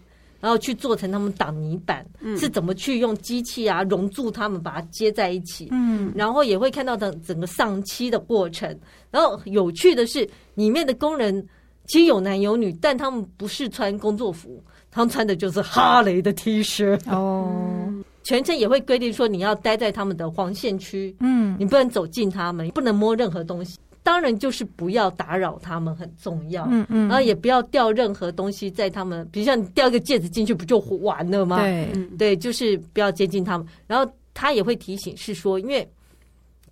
[0.45, 5.69] 然后去做成他们挡泥板，嗯、是怎么去用机器啊熔铸他们，把它接在一起。
[5.71, 8.79] 嗯，然后也会看到整整个上漆的过程。
[9.11, 11.43] 然后有趣的是，里面的工人
[11.87, 17.01] 其实有男有女，但他们不是穿工作服，他们穿的就是哈雷的 T 恤。
[17.11, 17.91] 哦，
[18.23, 21.17] 全程也会规定说，你要待在他们的黄线区。
[21.21, 23.79] 嗯，你不能走近他们，不能摸任何东西。
[24.05, 26.69] 当然，就是不要打扰他们很重要。
[26.71, 31.57] 嗯嗯，然后也不要掉任何东西在他们，比如像你掉一个戒指进去，不就完了吗？
[31.57, 31.88] 对，
[32.19, 33.67] 对，就是不要接近他们。
[33.87, 35.90] 然后他也会提醒，是说，因为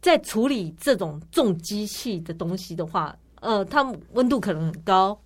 [0.03, 5.18] 在处理这种重机器的东西的话，呃，他们温度可能很高，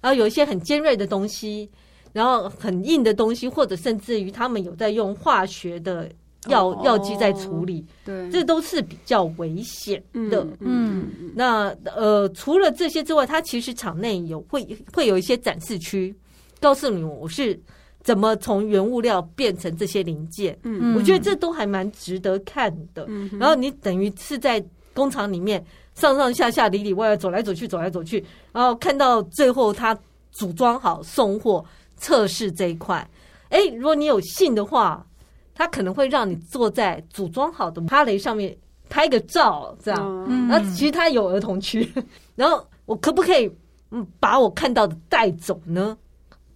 [0.00, 1.70] 然后有一些很尖锐的东西，
[2.14, 6.10] 然后很硬的东西，或者甚至于他们有在用化学的。
[6.48, 10.44] 药药剂在处理，对，这都是比较危险的。
[10.58, 16.12] 嗯，那呃，除了这些之外，它其实场内有会会有一些展示区，
[16.60, 17.56] 告诉你我是
[18.02, 20.58] 怎么从原物料变成这些零件。
[20.64, 23.04] 嗯，我觉得这都还蛮值得看的。
[23.06, 24.60] 嗯，然后你等于是在
[24.92, 29.96] 工厂里面上上下下里里外外走来走去，走来走去，然后看到最后它
[30.32, 31.64] 组装好送货
[31.98, 33.08] 测试这一块。
[33.50, 35.06] 哎，如果你有信的话。
[35.54, 38.56] 他可能会让你坐在组装好的哈雷上面
[38.88, 40.26] 拍个照，这样。
[40.28, 41.86] 嗯，然后其实他有儿童区，
[42.34, 43.50] 然后我可不可以
[43.90, 45.96] 嗯把我看到的带走呢？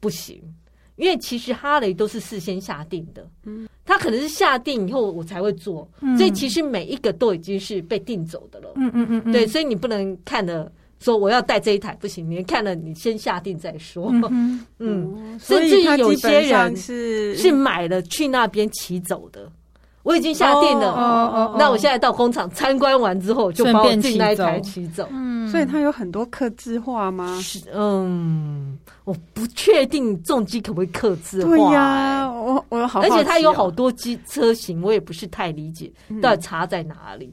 [0.00, 0.40] 不行，
[0.96, 3.28] 因为其实哈雷都是事先下定的。
[3.44, 8.72] 嗯，他可能是下定以后我才会做，所以其实每一个都已经是被定走的了。
[8.76, 10.70] 嗯嗯嗯，对，所以你不能看的。
[10.98, 14.10] 说我要带这一台不行，你看了你先下定再说。
[14.30, 19.50] 嗯， 嗯，甚至有些人是是买了去那边骑走的。
[20.02, 21.02] 我已经下定了，哦
[21.34, 25.04] 哦哦、那我现在到工厂参观完之后，就把我进那一台骑走。
[25.10, 27.36] 嗯，所以它有很多刻字化吗？
[27.42, 31.50] 是，嗯，我不确定重机可不可以刻字化。
[31.50, 35.90] 对呀、啊，我我有好、哦，而且它有好多机车型，我也不是太理解，
[36.22, 37.32] 到底差在哪里。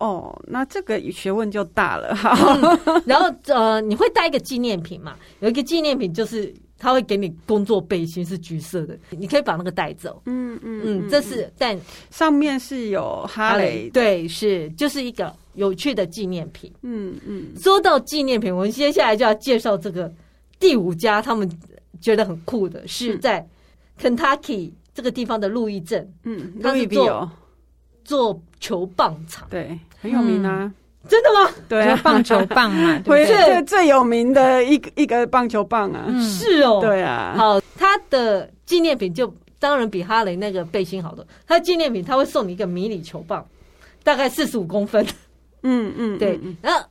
[0.00, 2.16] 哦，那这个学问就大了。
[3.04, 5.14] 然后呃，你会带一个纪念品嘛？
[5.40, 10.22] 有一个纪念品就是他会给你工作背心，是橘色的，你可以把那个带走。
[10.24, 11.78] 嗯嗯嗯，这是但
[12.10, 16.72] 上面是有哈雷，对，是就是一个有趣的纪念品。
[16.80, 20.10] 嗯嗯，说到纪念品，我们接下来就要介绍这个
[20.58, 21.46] 第五家，他们
[22.00, 23.46] 觉得很酷的是在
[24.00, 26.10] Kentucky 这个地方的路易镇。
[26.24, 27.30] 嗯，路易比哦。
[28.02, 30.70] 做球棒场，对，很有名啊！
[31.08, 31.50] 真的吗？
[31.68, 37.34] 对啊，棒球棒嘛， 对，最最有名的一个一个棒球棒啊，是哦，对啊。
[37.36, 41.26] 好，他的纪念品就当然比哈雷那个背心好多。
[41.46, 43.44] 他的纪念品他会送你一个迷你球棒，
[44.04, 45.04] 大概四十五公分。
[45.62, 46.38] 嗯嗯，对。
[46.62, 46.84] 然后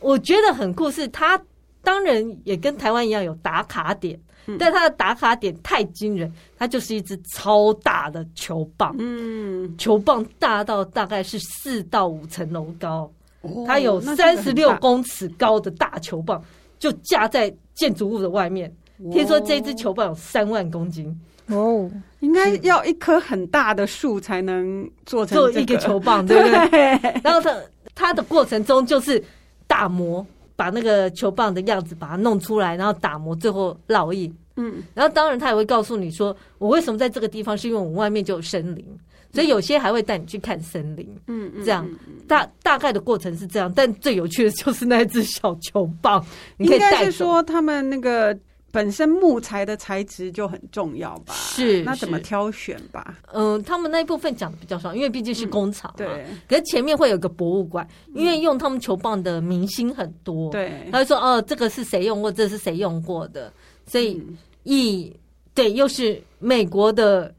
[0.00, 1.40] 我觉得很酷，是他
[1.84, 4.18] 当然也跟台湾一样有打卡点。
[4.58, 16.44] 但它的打卡点太惊人，它就是一只超大的球棒，嗯，球棒大到大概是四到五层楼高，哦、它有三十六公尺高的大球棒，
[16.78, 18.70] 就架在建筑物的外面。
[18.98, 26.98] 哦、听说这只球棒有三万公斤哦，应该要一棵很大的树才能做成、一个球棒，对不对？
[26.98, 27.56] 对 然后它
[27.94, 29.24] 它的过程中就是
[29.66, 30.26] 打磨。
[30.56, 34.34] 把那个球棒的样子把它弄出来，然后打磨，最后烙印。
[34.56, 38.84] 嗯，然后当然他也会告诉你说，我为什么在这个地方，是因为我们外面就有森林，
[39.32, 41.08] 所以有些还会带你去看森林。
[41.26, 41.88] 嗯，这样
[42.28, 46.24] 大大概的过程是这样，但最有趣的就是那只小球棒，
[46.56, 46.90] 你可以带。
[46.90, 48.36] 应该是说他们那个。
[48.74, 51.32] 本身木材的材质就很重要吧？
[51.32, 53.14] 是，那怎么挑选吧？
[53.32, 55.96] 嗯，他们那一部分讲的比较少，因为毕竟是工厂嘛。
[55.96, 56.26] 对。
[56.48, 60.50] 可是前面会有个博物馆，因为用他们球棒的明星很多。
[60.50, 60.88] 对。
[60.90, 62.32] 他就说：“哦，这个是谁用过？
[62.32, 63.52] 这是谁用过的？”
[63.86, 64.20] 所以，
[64.64, 65.14] 一
[65.54, 67.32] 对又是美国的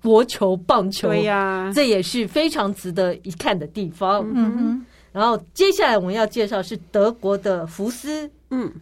[0.00, 4.24] 国球棒球，对呀，这也是非常值得一看的地方。
[4.32, 4.86] 嗯哼。
[5.10, 8.72] 然后接下来我们要介绍是德国的福斯，嗯，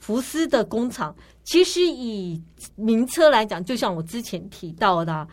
[0.00, 1.14] 福斯的工厂。
[1.44, 2.40] 其实以
[2.76, 5.26] 名车来讲，就像我之前提到的，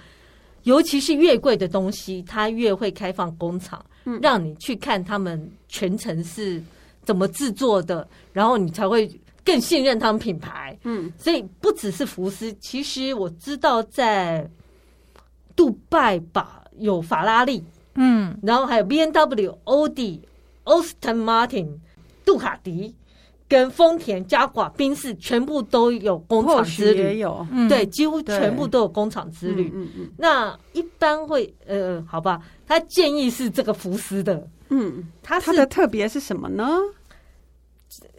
[0.63, 6.61] 尤其是越贵的东西，它越会开放工厂，嗯让你去看他们全程是
[7.03, 9.09] 怎么制作的，然后你才会
[9.45, 10.77] 更信任他们品牌。
[10.83, 14.49] 嗯，所以不只是福斯，其实我知道在
[15.55, 17.63] 杜拜吧有法拉利，
[17.95, 20.21] 嗯，然后还有 B N W、奥迪、
[20.65, 21.77] Aston Martin、
[22.25, 22.95] 杜卡迪。
[23.49, 29.71] 跟丰田、加挂、宾士全部都有工厂之旅，也有，嗯、对，几乎全部都有工厂之旅。
[29.73, 36.69] 嗯嗯嗯、那一般会，呃，好吧，他建议是这个福斯的，嗯，它它的特别是什么呢？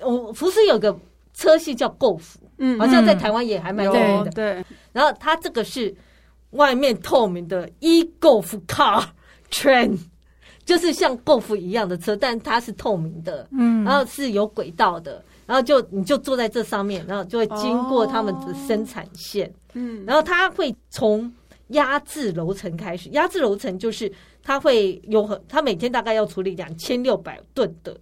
[0.03, 0.99] 我福斯有个
[1.33, 4.31] 车系叫 Golf，嗯，好像在台湾也还蛮有名的。
[4.33, 5.95] 对，然后它这个是
[6.51, 9.05] 外面透明的 e-Golf car
[9.49, 9.97] train，
[10.71, 21.29] 就是像 Golf 一样的车，但它是透明的，嗯，然后是有轨道的，然后就你就坐在这上面，然后就会经过他们的生产线，嗯，然后它会从
[21.71, 24.13] 压制楼层开始，压制楼层就是
[24.45, 27.99] 它会有很，它每天大概要处理两千六百吨的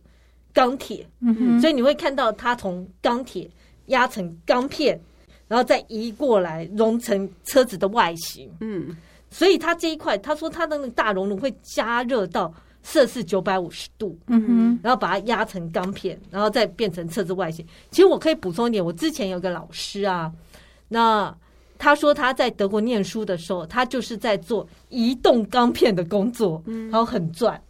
[0.52, 3.50] 钢铁，嗯哼，所以你会看到它从钢铁
[3.86, 5.00] 压成钢片，
[5.46, 8.94] 然后再移过来熔成车子的外形，嗯，
[9.30, 17.66] 所以它这一块，他说它的那个大熔炉会加热到摄氏九百五十度，嗯哼，然后把它压成钢片，然后再变成车子外形。
[17.90, 20.32] 其实我可以补充一点，我之前有个老师啊，
[20.88, 21.34] 那。
[21.80, 27.62] 他说他在德国念书的时候，他就是在做移动钢片的工作，然后很赚，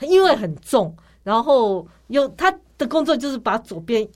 [0.00, 2.50] 因为很重，然后有他
[2.82, 4.06] 的工作就是把左边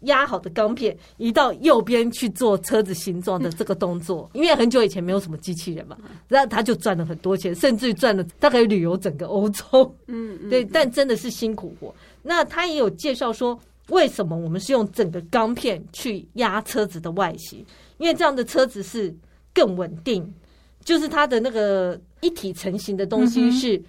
[0.00, 4.28] 压好的钢片移到右边去做车子形状的这个动作。
[4.34, 5.96] 因为很久以前没有什么机器人嘛，
[6.28, 9.94] 然后他就赚了很多钱，甚至于赚了大概旅游整个欧洲。
[10.08, 11.94] 嗯，对，但真的是辛苦活。
[12.22, 13.58] 那他也有介绍说，
[13.90, 17.64] 为什么我们是用整个钢片去压车子的外形？
[17.98, 19.14] 因为这样的车子是
[19.54, 20.34] 更稳定，
[20.84, 23.80] 就是它的那个一体成型的东西是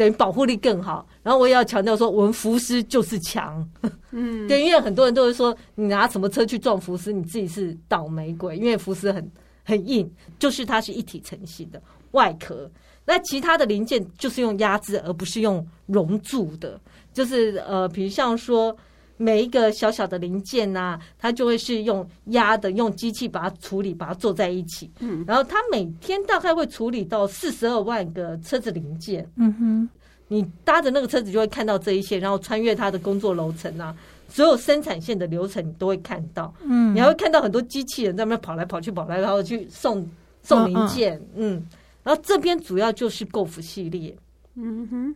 [0.00, 1.06] 等于保护力更好。
[1.22, 3.68] 然后我也要强调说，我们福斯就是强，
[4.12, 9.30] 嗯， 对，因为很多人都会说，你拿什么车去撞福斯，你自己是倒霉鬼，因为福斯很
[9.62, 11.82] 很硬，就是它是一体成型的
[12.12, 12.70] 外壳。
[13.04, 16.80] 那其他的零件就是用压制，而不是用熔铸的，
[17.12, 18.74] 就是呃，比如像说。
[19.22, 24.90] 每一个小小的零件呐、啊，它就会是用压的，用机器把它处理，把它做在一起。
[25.00, 29.30] 嗯，然后它每天大概会处理到四十二万个车子零件。
[29.36, 29.88] 嗯哼，
[30.28, 33.94] 你搭着那个车子就会看到这一些，然后穿越它的工作楼层啊，
[34.26, 36.54] 所有生产线的流程你都会看到。
[36.64, 40.08] 嗯，你还会看到很多机器人在那边跑来跑去，跑来跑去送
[40.42, 41.18] 送零件。
[41.34, 41.66] 嗯，嗯，
[42.02, 44.16] 然后这边主要就是 Golf 系列。
[44.54, 45.14] 嗯哼。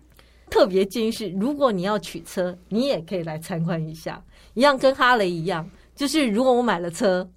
[0.50, 4.22] 特别建议是，如果你要取车，你也可以来参观一下，
[4.54, 7.28] 一样跟哈雷一样，就是如果我买了车，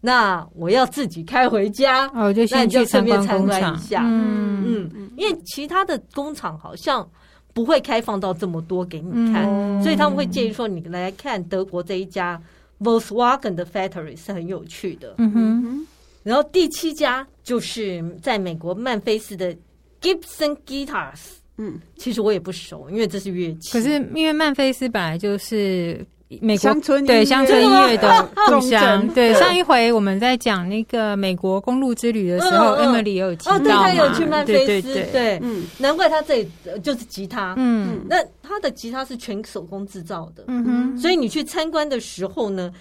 [0.00, 4.02] 那我要自己开回家，哦，就先去顺便参观一下。
[4.04, 7.08] 嗯嗯，因为其他的工厂好像
[7.52, 12.40] 不会开放到这么多给你看，嗯、所以他们会建议说，你来看德国这一家
[12.80, 15.14] Volkswagen 的 Factory 是很有趣的。
[15.18, 15.86] 嗯哼，
[16.22, 19.56] 然后第七家就是在美国曼菲斯的
[20.00, 21.43] Gibson Guitars。
[21.56, 23.70] 嗯，其实我也不熟，因为这是乐器。
[23.72, 26.04] 可是因为曼菲斯本来就是
[26.40, 29.06] 美国乡村对乡村音乐的 故乡。
[29.14, 36.50] 对，上一回我们在讲那个美国公路之旅的时候，Emily 也有提到嘛，他有去曼菲斯，对，嗯，难怪他这里
[36.82, 42.72] 就是吉他，嗯，那他的吉他是全手工制造的，嗯哼，所以你去参观的时候呢，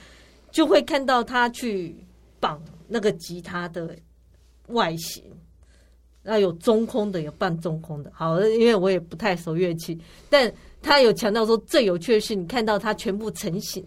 [0.52, 1.96] 就会看到他去
[2.40, 3.96] 绑那个吉他的
[4.70, 5.24] 外形。
[6.26, 8.10] 那有中空的，有半中空的。
[8.16, 10.50] 好，因为我也不太熟乐器，但
[10.82, 13.86] 他有强调说，最有趣的是，你看到它全部成型，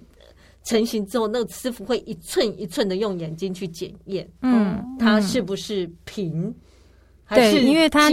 [0.64, 6.54] 成型之后，那个师傅会一寸一寸的用眼睛去检验，嗯，它是不是平，
[7.24, 8.10] 还是因为它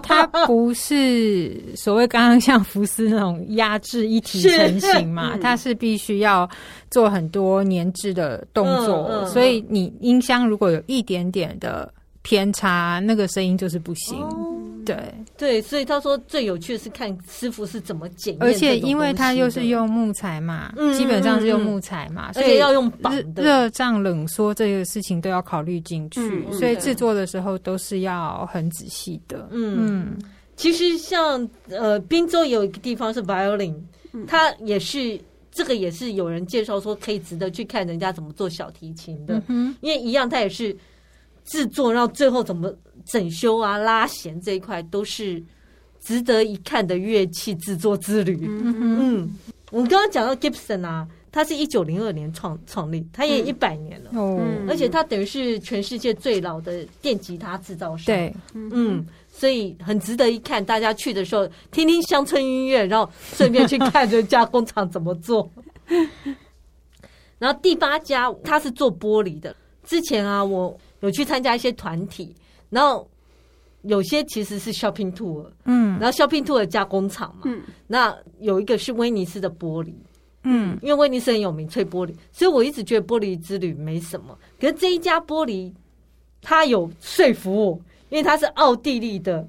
[0.00, 6.48] 它不是所谓刚刚像福斯那种压制一体成型嘛，是它是必须要
[6.88, 11.92] 做很多粘制的动作，嗯嗯、所以你音箱如果有一点点的。
[12.26, 14.20] 偏差，那个声音就是不行。
[14.20, 14.96] 哦、对。
[15.36, 23.44] 对，所以他说最有趣的是看师傅是怎么检验，而且因为他又是用木材嘛，嗯、基本上是用木材嘛，嗯、所以要用绑的。
[23.44, 29.48] 热胀冷缩这个事情都要考虑进去，嗯、所以制作的时候都是要很仔细的。
[29.52, 30.18] 嗯，嗯。
[30.56, 33.74] 其实像呃，滨州有一个地方是 violin，
[34.26, 35.20] 它也是
[35.52, 40.76] 这个也是有人介绍说可以值得去看人家怎么做小提琴的，嗯、因为一样它也是。
[41.46, 42.70] 制作，然后最后怎么
[43.04, 45.42] 整修啊、拉弦这一块，都是
[46.00, 48.46] 值得一看的乐器制作之旅。
[48.48, 49.30] 嗯，哼嗯，
[49.70, 54.10] 我们刚刚讲到 Gibson 啊，它是一九零二年创创立，它也一百年了。
[54.14, 58.06] 哦、嗯，而且它等于是全世界最老的电吉他制造商。
[58.06, 60.64] 对，嗯，所以很值得一看。
[60.64, 65.48] 大家去的时候听听乡村音乐，然后顺便去看人家工厂怎么做。
[67.38, 69.54] 然后第八家，它是做玻璃的。
[69.84, 70.76] 之前啊，我。
[71.06, 72.34] 有去参加一些团体，
[72.68, 73.08] 然后
[73.82, 79.94] 有些其实是 shopping tour，嗯，然后 shopping tour 加工厂嘛，嗯，那有一个是威尼斯的玻璃，
[80.42, 84.36] 嗯，因为威尼斯很有名，吹玻璃，所以我一直觉得玻璃之旅没什么。
[84.60, 85.72] 可是这一家玻璃，
[86.42, 89.46] 它有说服我，因为它是奥地利的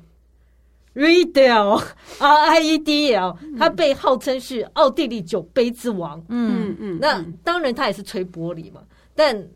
[0.94, 1.84] Riedel
[2.20, 8.82] R I E D L，它被号称是奥地利酒杯之王，嗯嗯，那当然它也是吹玻璃嘛。
[9.16, 9.48] 但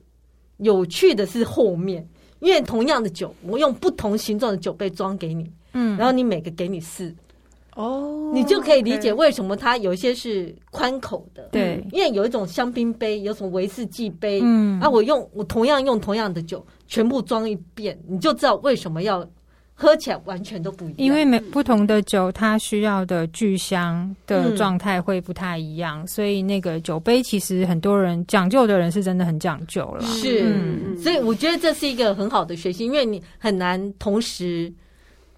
[0.62, 2.08] 有趣的是后面，
[2.40, 7.14] 因为同样的酒，我用不同形状的酒杯装给你，嗯，然后你每个给你试。
[7.76, 19.26] 哦，你就可以理解为什么它有一些是宽口的，对，因为有一种香槟杯，有什么威士忌杯，嗯，啊，我用我同样用同样的酒，全部装一遍，你就知道为什么要
[19.82, 20.96] 喝起来完全都不一样。
[20.98, 30.06] 因为每不同的酒，它需要的聚香的状态会不太一样，嗯，所以那个酒杯其实很多人讲究的人是真的很讲究了。
[30.06, 34.72] 是，嗯，所以我觉得这是一个很好的学习，因为你很难同时。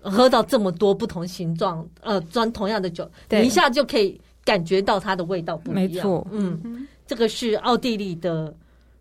[0.06, 5.82] 喝到这么多不同形状，呃，装同样的酒，你一下就可以感觉到它的味道不一样。
[5.82, 8.54] 没错，嗯，这个是奥地利的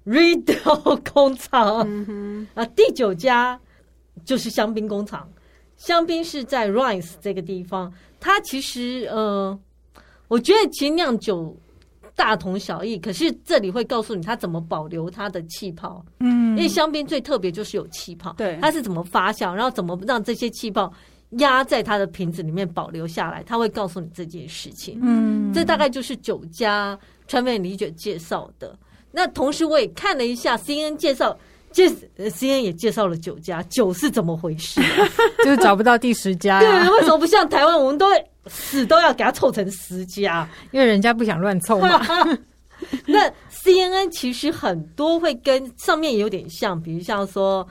[0.06, 1.84] Riedel 工厂。
[1.88, 3.58] 嗯、啊，第九家
[4.24, 5.28] 就是香槟工厂，
[5.76, 7.92] 香槟是在 Reims 这个地方。
[8.20, 9.58] 它其实，呃，
[10.28, 11.56] 我觉得其实酿酒。
[12.14, 16.04] 大同小异，可是这里会告诉你它怎么保留它的气泡。
[16.20, 20.92] 嗯，因为香槟最特别就是有气泡，对，它是怎么发酵，然后怎么让这些气泡
[21.38, 24.98] 压在它的瓶子里面保留下来，它会告诉你这件事情。
[25.02, 26.96] 嗯，这大概就是酒家
[27.26, 28.78] 川面理解介绍的。
[29.10, 31.36] 那同时我也看了一下 CNN 介绍，
[31.72, 34.80] 介 CNN 也介绍了九家，九是怎么回事？
[35.44, 38.24] 就是找不到第十家，对，为什么不像台湾，我们都会。
[38.48, 42.04] 死都要给他凑成十家， 因为人家不想乱凑嘛。
[43.06, 47.64] 那 CNN 其实很多会跟上面有点像，比如像说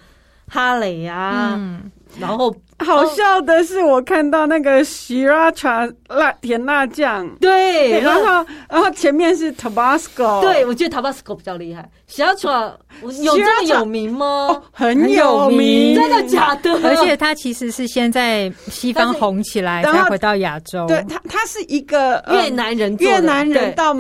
[0.48, 2.54] 哈雷啊，嗯、然后。
[2.84, 11.88] 好笑的是，我看到那个 Sriracha 辣甜辣酱，对，然后然后前面是 Tabasco，对，我觉得 Tabasco 比较厉害。
[12.10, 12.74] Sriracha
[13.22, 14.26] 有这么有名吗？
[14.26, 16.72] 哦，很有名，真的假的？
[16.84, 20.88] 而且它其实是先在西方红起来，再回到亚洲。
[20.88, 23.96] 对，它它是一个越南人，越南人到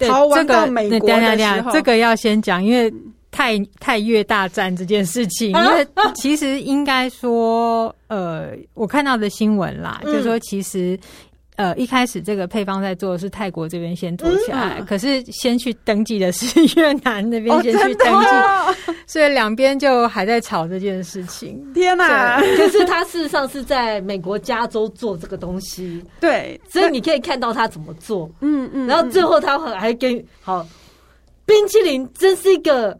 [0.00, 2.92] 逃亡到美国的时候，这个要先讲，因为。
[3.34, 10.96] 太太越大战这件事情， 因为其实应该说，呃，我看到的新闻啦，就是说其实，
[11.56, 18.26] 呃，一开始这个配方在做的是泰国这边先做起来，可是先去登记的是越南那边先去登记，
[19.08, 21.60] 所以两边就还在吵这件事情。
[21.74, 22.40] 天哪！
[22.56, 30.64] 可是他事实上是在美国加州做这个东西，对，所以你可以看到他怎么做，嗯嗯，然后最后他还跟好
[31.44, 32.96] 冰淇淋，真是一个。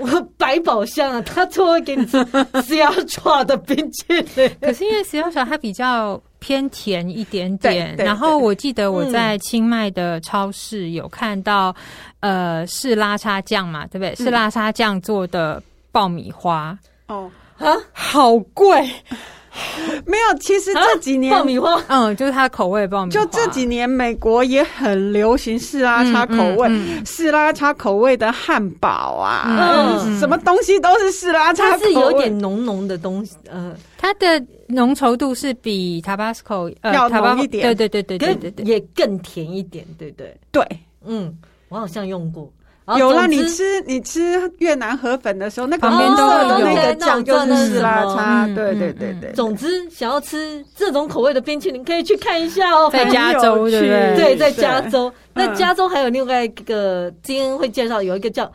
[0.00, 4.50] 我百宝箱啊，他就会给你吃 Sriracha 的冰淇淋。
[4.60, 11.74] 可是因为 Sriracha 它比较偏甜一点点，然后我记得我在清迈的超市有看到，
[12.20, 14.14] 嗯、呃，是拉沙酱嘛，对不对？
[14.16, 16.76] 是拉沙酱做的爆米花。
[17.08, 18.90] 哦啊，好贵。
[20.06, 23.20] 没有，其实这几年 爆米花，嗯，就是它的口味爆米花。
[23.20, 26.70] 就这几年，美国也很流行士拉茶口味，
[27.04, 40.34] 士拉茶口味的汉堡啊，嗯，什么东西都是士拉茶口味，它是有点浓浓的东西，呃，它的浓稠度是比 Tabasco 要浓一点，对对对对对对对，也更甜一点，对对？
[40.52, 40.64] 对，
[41.04, 41.36] 嗯，
[41.68, 42.50] 我好像用过。
[42.98, 48.46] 有啦，你吃你吃越南河粉的时候，那个旁边都有那个酱，就是士拉茶。
[48.54, 49.32] 对对对对。
[49.32, 52.90] 总之，想要吃这种口味的冰淇淋，可以去看一下哦。
[52.92, 54.16] 在加州，对不对？
[54.16, 55.12] 对，在加州。
[55.34, 58.50] 那加州还有另外一个，今天会介绍有一个叫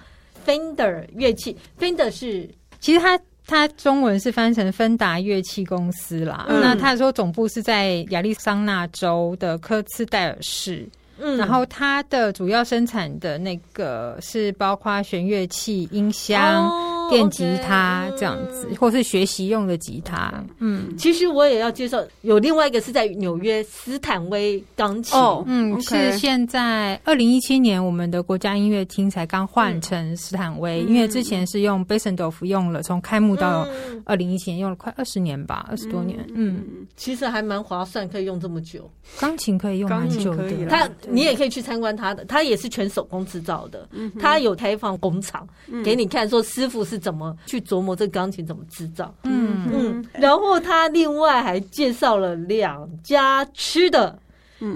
[0.46, 1.56] Fender 乐器。
[1.80, 6.46] Fender 是，其实它它中文是翻成芬达乐器公司啦。
[6.50, 10.86] 那他说总部是在亚利桑那州的科兹戴尔市。
[11.20, 20.34] 嗯，然后它的主要生产的那个是包括弦乐器、音箱、哦、电吉他这样子，嗯、或是学习用的吉他。
[20.60, 25.18] 嗯，其实我也要介绍，有另外一个是在纽约斯坦威钢琴。
[25.18, 33.68] 哦，嗯、是现在二零一七年我们的国家音乐厅才刚换成斯坦威，嗯、因为之前是用贝森多夫用了，从开幕到
[34.06, 36.20] 二零一七年用了快二十年吧，二十多年。
[36.30, 38.90] 嗯，嗯其实还蛮划算，可以用这么久。
[39.20, 40.90] 钢琴可以用蛮久的，它。
[41.08, 43.88] 你也可以去参观他的，他也是全手工制造的。
[44.20, 45.48] 他有开放工厂
[45.84, 49.14] 给你看，说师傅是怎么去琢磨这钢琴怎么制造。
[49.24, 54.18] 嗯嗯，然后他另外还介绍了两家吃的，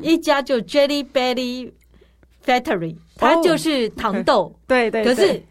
[0.02, 1.72] 一家就 Jelly Belly
[2.46, 4.56] Factory，它就是糖豆。
[4.68, 5.42] 对对，可是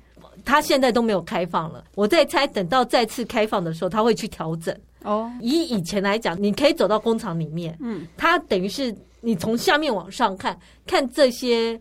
[0.45, 1.85] 他现在都没有开放了。
[1.95, 4.77] 我在猜，等到再次开放的时候，他会去调整。
[5.03, 8.95] 哦，以以前来讲，你可以走到工厂里面，嗯，它等于是。
[9.21, 10.57] 你从下面往上看，
[10.87, 11.79] 看这些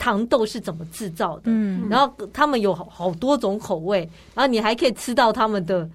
[0.00, 3.98] 糖豆是怎么制造的，嗯，然后他们有好好多种口味，
[4.34, 5.86] 然后你还可以吃到他们的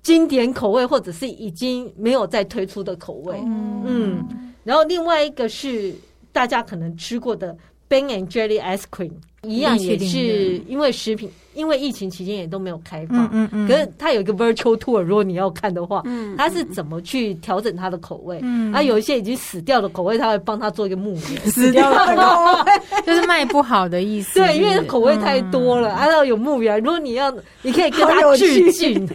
[0.00, 5.92] 经典口味，或者是已经没有再推出的口味，嗯，嗯，然后另外一个是
[6.30, 7.56] 大家可能吃过的
[7.88, 13.28] Ben and Jerry Ice Cream，一样也是因为食品，因为疫情期间也都没有开放。
[13.32, 13.66] 嗯嗯。
[13.68, 18.38] 可是它有一个 virtual tour，如果你要看的话，嗯，它是怎么去调整它的口味？
[18.42, 21.40] 嗯，啊，有一些已经死掉的口味，他会帮他做一个牧原。
[21.50, 24.38] 死掉的口味就是卖不好的意思。
[24.38, 26.78] 对，因为口味太多了，啊，要有牧原。
[26.80, 27.32] 如果你要，
[27.62, 29.08] 你可以跟他致敬。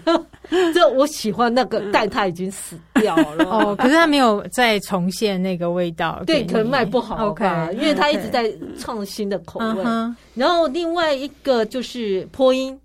[0.74, 3.44] 就我喜欢那个，但它已经死掉了。
[3.46, 6.24] 哦，可是它没有再重现那个味道。
[6.26, 9.84] 对，可能卖不好吧，因为它一直在创新的口味。
[10.34, 12.80] 然后另外一个就是波音，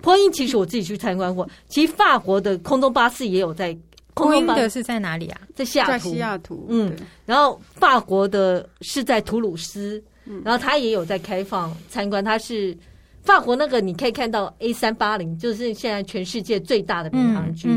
[0.00, 1.48] 波音其实我自己去参观过。
[1.68, 3.76] 其实法国的空中巴士也有在。
[4.14, 5.40] 波音的是在哪里啊？
[5.54, 6.10] 在西雅图。
[6.10, 6.66] 西雅图。
[6.68, 6.94] 嗯。
[7.24, 10.02] 然后法国的是在图鲁斯，
[10.44, 12.22] 然后它也有在开放参观。
[12.22, 12.76] 它是。
[13.22, 17.68] 法国那个你可以看到 A 三八零，就是现在全世界最大的民航机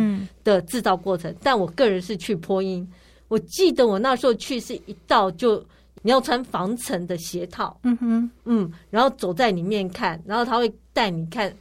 [0.43, 1.33] 的制造过程。
[1.41, 2.87] 但我个人是去波音，
[3.27, 5.63] 我记得我那时候去是一到就
[6.01, 11.53] 你要穿防尘的鞋套，嗯哼，嗯，然后走在里面看，然后他会带你看。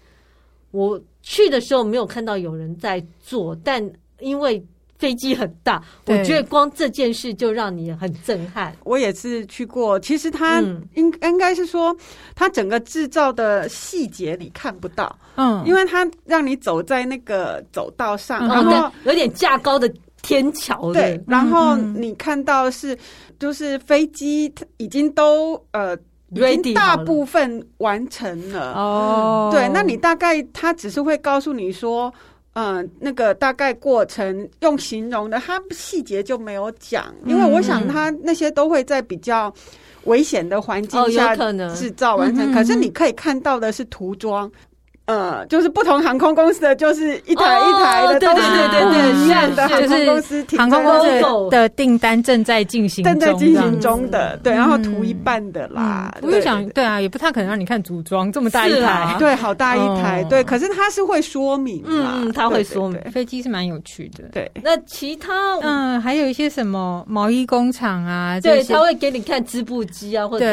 [0.71, 4.65] 我去的时候没有看到有人在做，但因为。
[5.05, 8.75] 飞机很大，我觉得光这件事就让你很震撼。
[8.85, 10.63] 我也是去过，其实它
[10.95, 11.95] 应应该是说，
[12.35, 19.93] 它整个制造的细节你看不到，嗯，因为它让你走在那个走道上，然后有点架高的
[20.23, 22.97] 天桥，对，然后你看到是
[23.39, 25.95] 就是飞机已经都呃
[26.31, 28.73] 已经大部分完成了。
[28.73, 32.11] 哦，对，那你大概它只是会告诉你说。
[32.55, 39.53] 嗯，那个大概过程用形容的，它细节就没有讲，因为我想它那些都会在比较
[40.05, 41.37] 危险的环境下
[41.75, 44.51] 制造完成，可是你可以看到的是涂装。
[45.07, 56.15] 呃，就是不同航空公司的，就是一台一台的，对对对对对，一样的航空公司，航空公司的订单正在进行，正在进行中的，对，然后涂一半的啦。
[56.23, 60.43] 我就想，对啊，也不太可能让你看组装这么大一台，对，好大一台，对。
[60.43, 62.99] 可是它是会说明，嗯，它会说明。
[63.13, 64.51] 飞机是蛮有趣的，对。
[64.63, 70.47] 那其他，嗯，还有一些什么毛衣工厂啊，对，他会给你看织布机啊，或者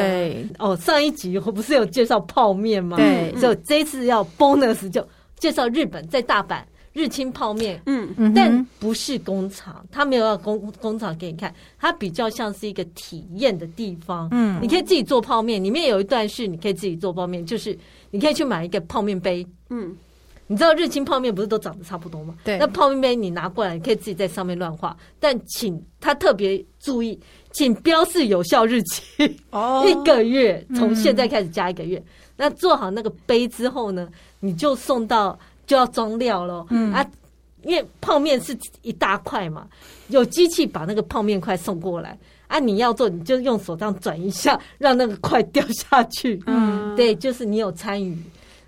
[0.59, 2.97] 哦，上一集我不是有介绍泡面吗？
[2.97, 4.89] 对，就这次要 bonus。
[4.89, 6.61] 就介绍日本在大阪
[6.93, 17.77] 日清泡面，嗯，但不是工厂，他没有要工工厂给你看，它比较像是一个体验的地方，嗯，你可以自己做泡面，里面有一段是你可以自己做泡面，就是
[18.09, 19.95] 你可以去买一个泡面杯，嗯，
[20.47, 22.35] 你知道日清泡面不是都长得差不多吗？
[22.43, 27.17] 对，那泡面杯你拿过来，你可以自己在上面乱画，但请他特别注意，
[27.51, 29.01] 请标示有效日期，
[29.51, 31.97] 哦， 一个月，从现在开始加一个月。
[31.97, 32.05] 嗯
[32.37, 34.09] 那做好那个杯之后呢，
[34.41, 36.67] 你就送到就要装料喽。
[36.69, 37.05] 嗯啊，
[37.63, 39.65] 因为泡面是一大块嘛，
[40.09, 42.17] 有机器把那个泡面块送过来
[42.47, 42.59] 啊。
[42.59, 46.41] 你要做，你就用手这样转一下， 让那个块掉下去。
[46.47, 48.17] 嗯，对，就是你有参与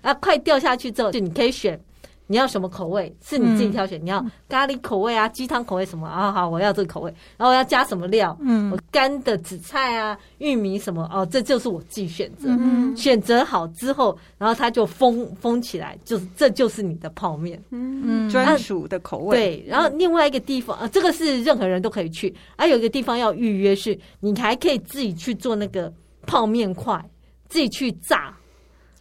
[0.00, 0.14] 啊。
[0.14, 1.78] 块掉下去之后，就你可以选。
[2.26, 3.14] 你要什么口味？
[3.22, 4.00] 是你自己挑选。
[4.00, 6.32] 嗯、你要咖喱口味啊，鸡汤口味什么啊？
[6.32, 7.14] 好，我要这个口味。
[7.36, 8.36] 然后我要加什么料？
[8.40, 11.08] 嗯，我干的紫菜啊，玉米什么？
[11.12, 12.48] 哦，这就是我自己选择。
[12.48, 17.62] 嗯，选择好之后，然后它就封封起来，就是这就是你的泡面。
[17.70, 19.36] 嗯，专属的口味。
[19.36, 22.34] 对，然后另外一个地方啊，这个是任何人都可以去。
[22.56, 25.92] 还有一个地方要预约，是你还可以自己去做那个
[26.26, 27.04] 泡面块，
[27.48, 28.34] 自己去炸。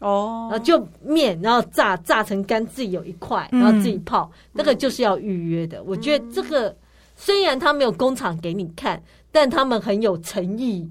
[0.03, 5.79] 哦，然后就面，然后炸炸成干，自己有一块，然后自己泡，嗯、那个就是要预约的。
[5.79, 6.75] 嗯、我觉得这个
[7.15, 9.01] 虽然他没有工厂给你看，
[9.31, 10.87] 但他们很有诚意，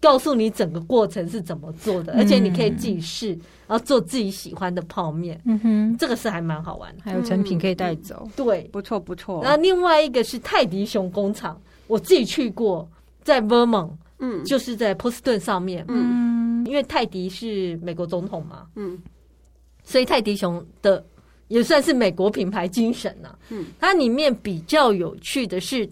[0.00, 3.28] 告诉你整个过程是怎么做的，嗯、而且你可以自己试，
[3.66, 5.40] 然后做自己喜欢的泡面。
[5.44, 8.22] 嗯哼，这个是还蛮好玩的，还有成品可以带走。
[8.26, 9.42] 嗯、对，不错不错。
[9.42, 12.88] 然后另外一个是泰迪熊工厂，我自己去过，
[13.22, 16.46] 在 Vermont，嗯，就是在波士顿上面，嗯。
[16.66, 18.98] 因为泰迪是美国总统嘛，嗯，
[19.84, 21.02] 所以泰迪熊的
[21.46, 25.88] 也算是美国品牌精神呐、啊，嗯，它里面比较有趣的是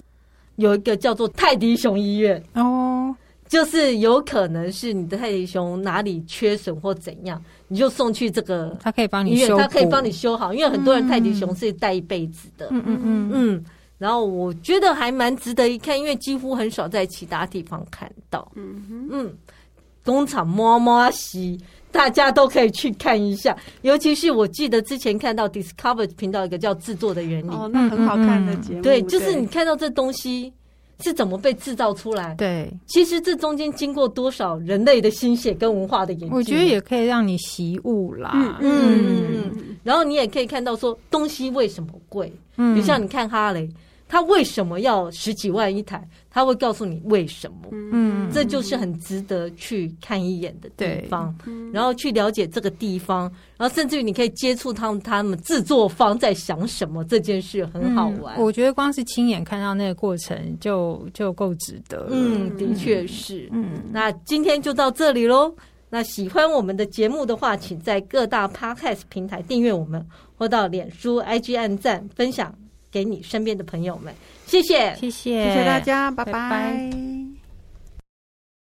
[0.56, 2.42] 有一个叫做泰迪熊医院。
[2.54, 3.14] 哦，
[3.46, 13.30] 就是有可能是你的泰迪熊哪里缺损或怎样，你就送去这个，它可以帮你修，它可以帮你修好，因为很多人泰迪熊是带一辈子的，嗯嗯嗯。
[13.32, 13.64] 嗯，
[13.98, 19.38] 然后我觉得还蛮值得一看，因为几乎很少在其他地方看到，嗯哼嗯。
[20.04, 21.58] 工厂摸摸西，
[21.90, 23.56] 大家都可以去看一下。
[23.80, 28.82] 尤其是我记得之前看到 Discover 频道一个叫制作的原理，哦，那很好看的节目。
[28.82, 30.52] 对，就是你看到这东西
[31.00, 32.34] 是怎么被制造出来。
[32.36, 38.30] 对，其实这中间经过多少人类的心血跟文化的研究，我觉得也可以让你习物啦。
[38.34, 39.76] 嗯嗯嗯。
[39.82, 42.32] 然后你也可以看到说东西为什么贵。
[42.56, 43.68] 嗯，比如像你看哈雷。
[44.14, 46.08] 他为什么要十几万一台？
[46.30, 47.56] 他会告诉你为什么。
[47.72, 51.34] 嗯，这就是很值得去看一眼的地方，
[51.72, 53.22] 然后去了解这个地方，
[53.56, 58.40] 然后甚至于你可以接触他们，他们制作方在想什么，这件事很好玩。
[58.40, 62.06] 我觉得光是亲眼看到那个过程就就够值得。
[62.10, 63.48] 嗯，的确是。
[63.50, 65.52] 嗯，那今天就到这里喽。
[65.90, 70.06] 那喜欢我们的节目的话，请在各大 Podcast 平台订阅我们，
[70.36, 72.54] 或到脸书、IG 按赞分享
[72.94, 74.14] 给你身边的朋友们。
[74.46, 76.32] 谢谢，谢谢，谢谢大家，拜拜。
[76.32, 77.33] 拜拜。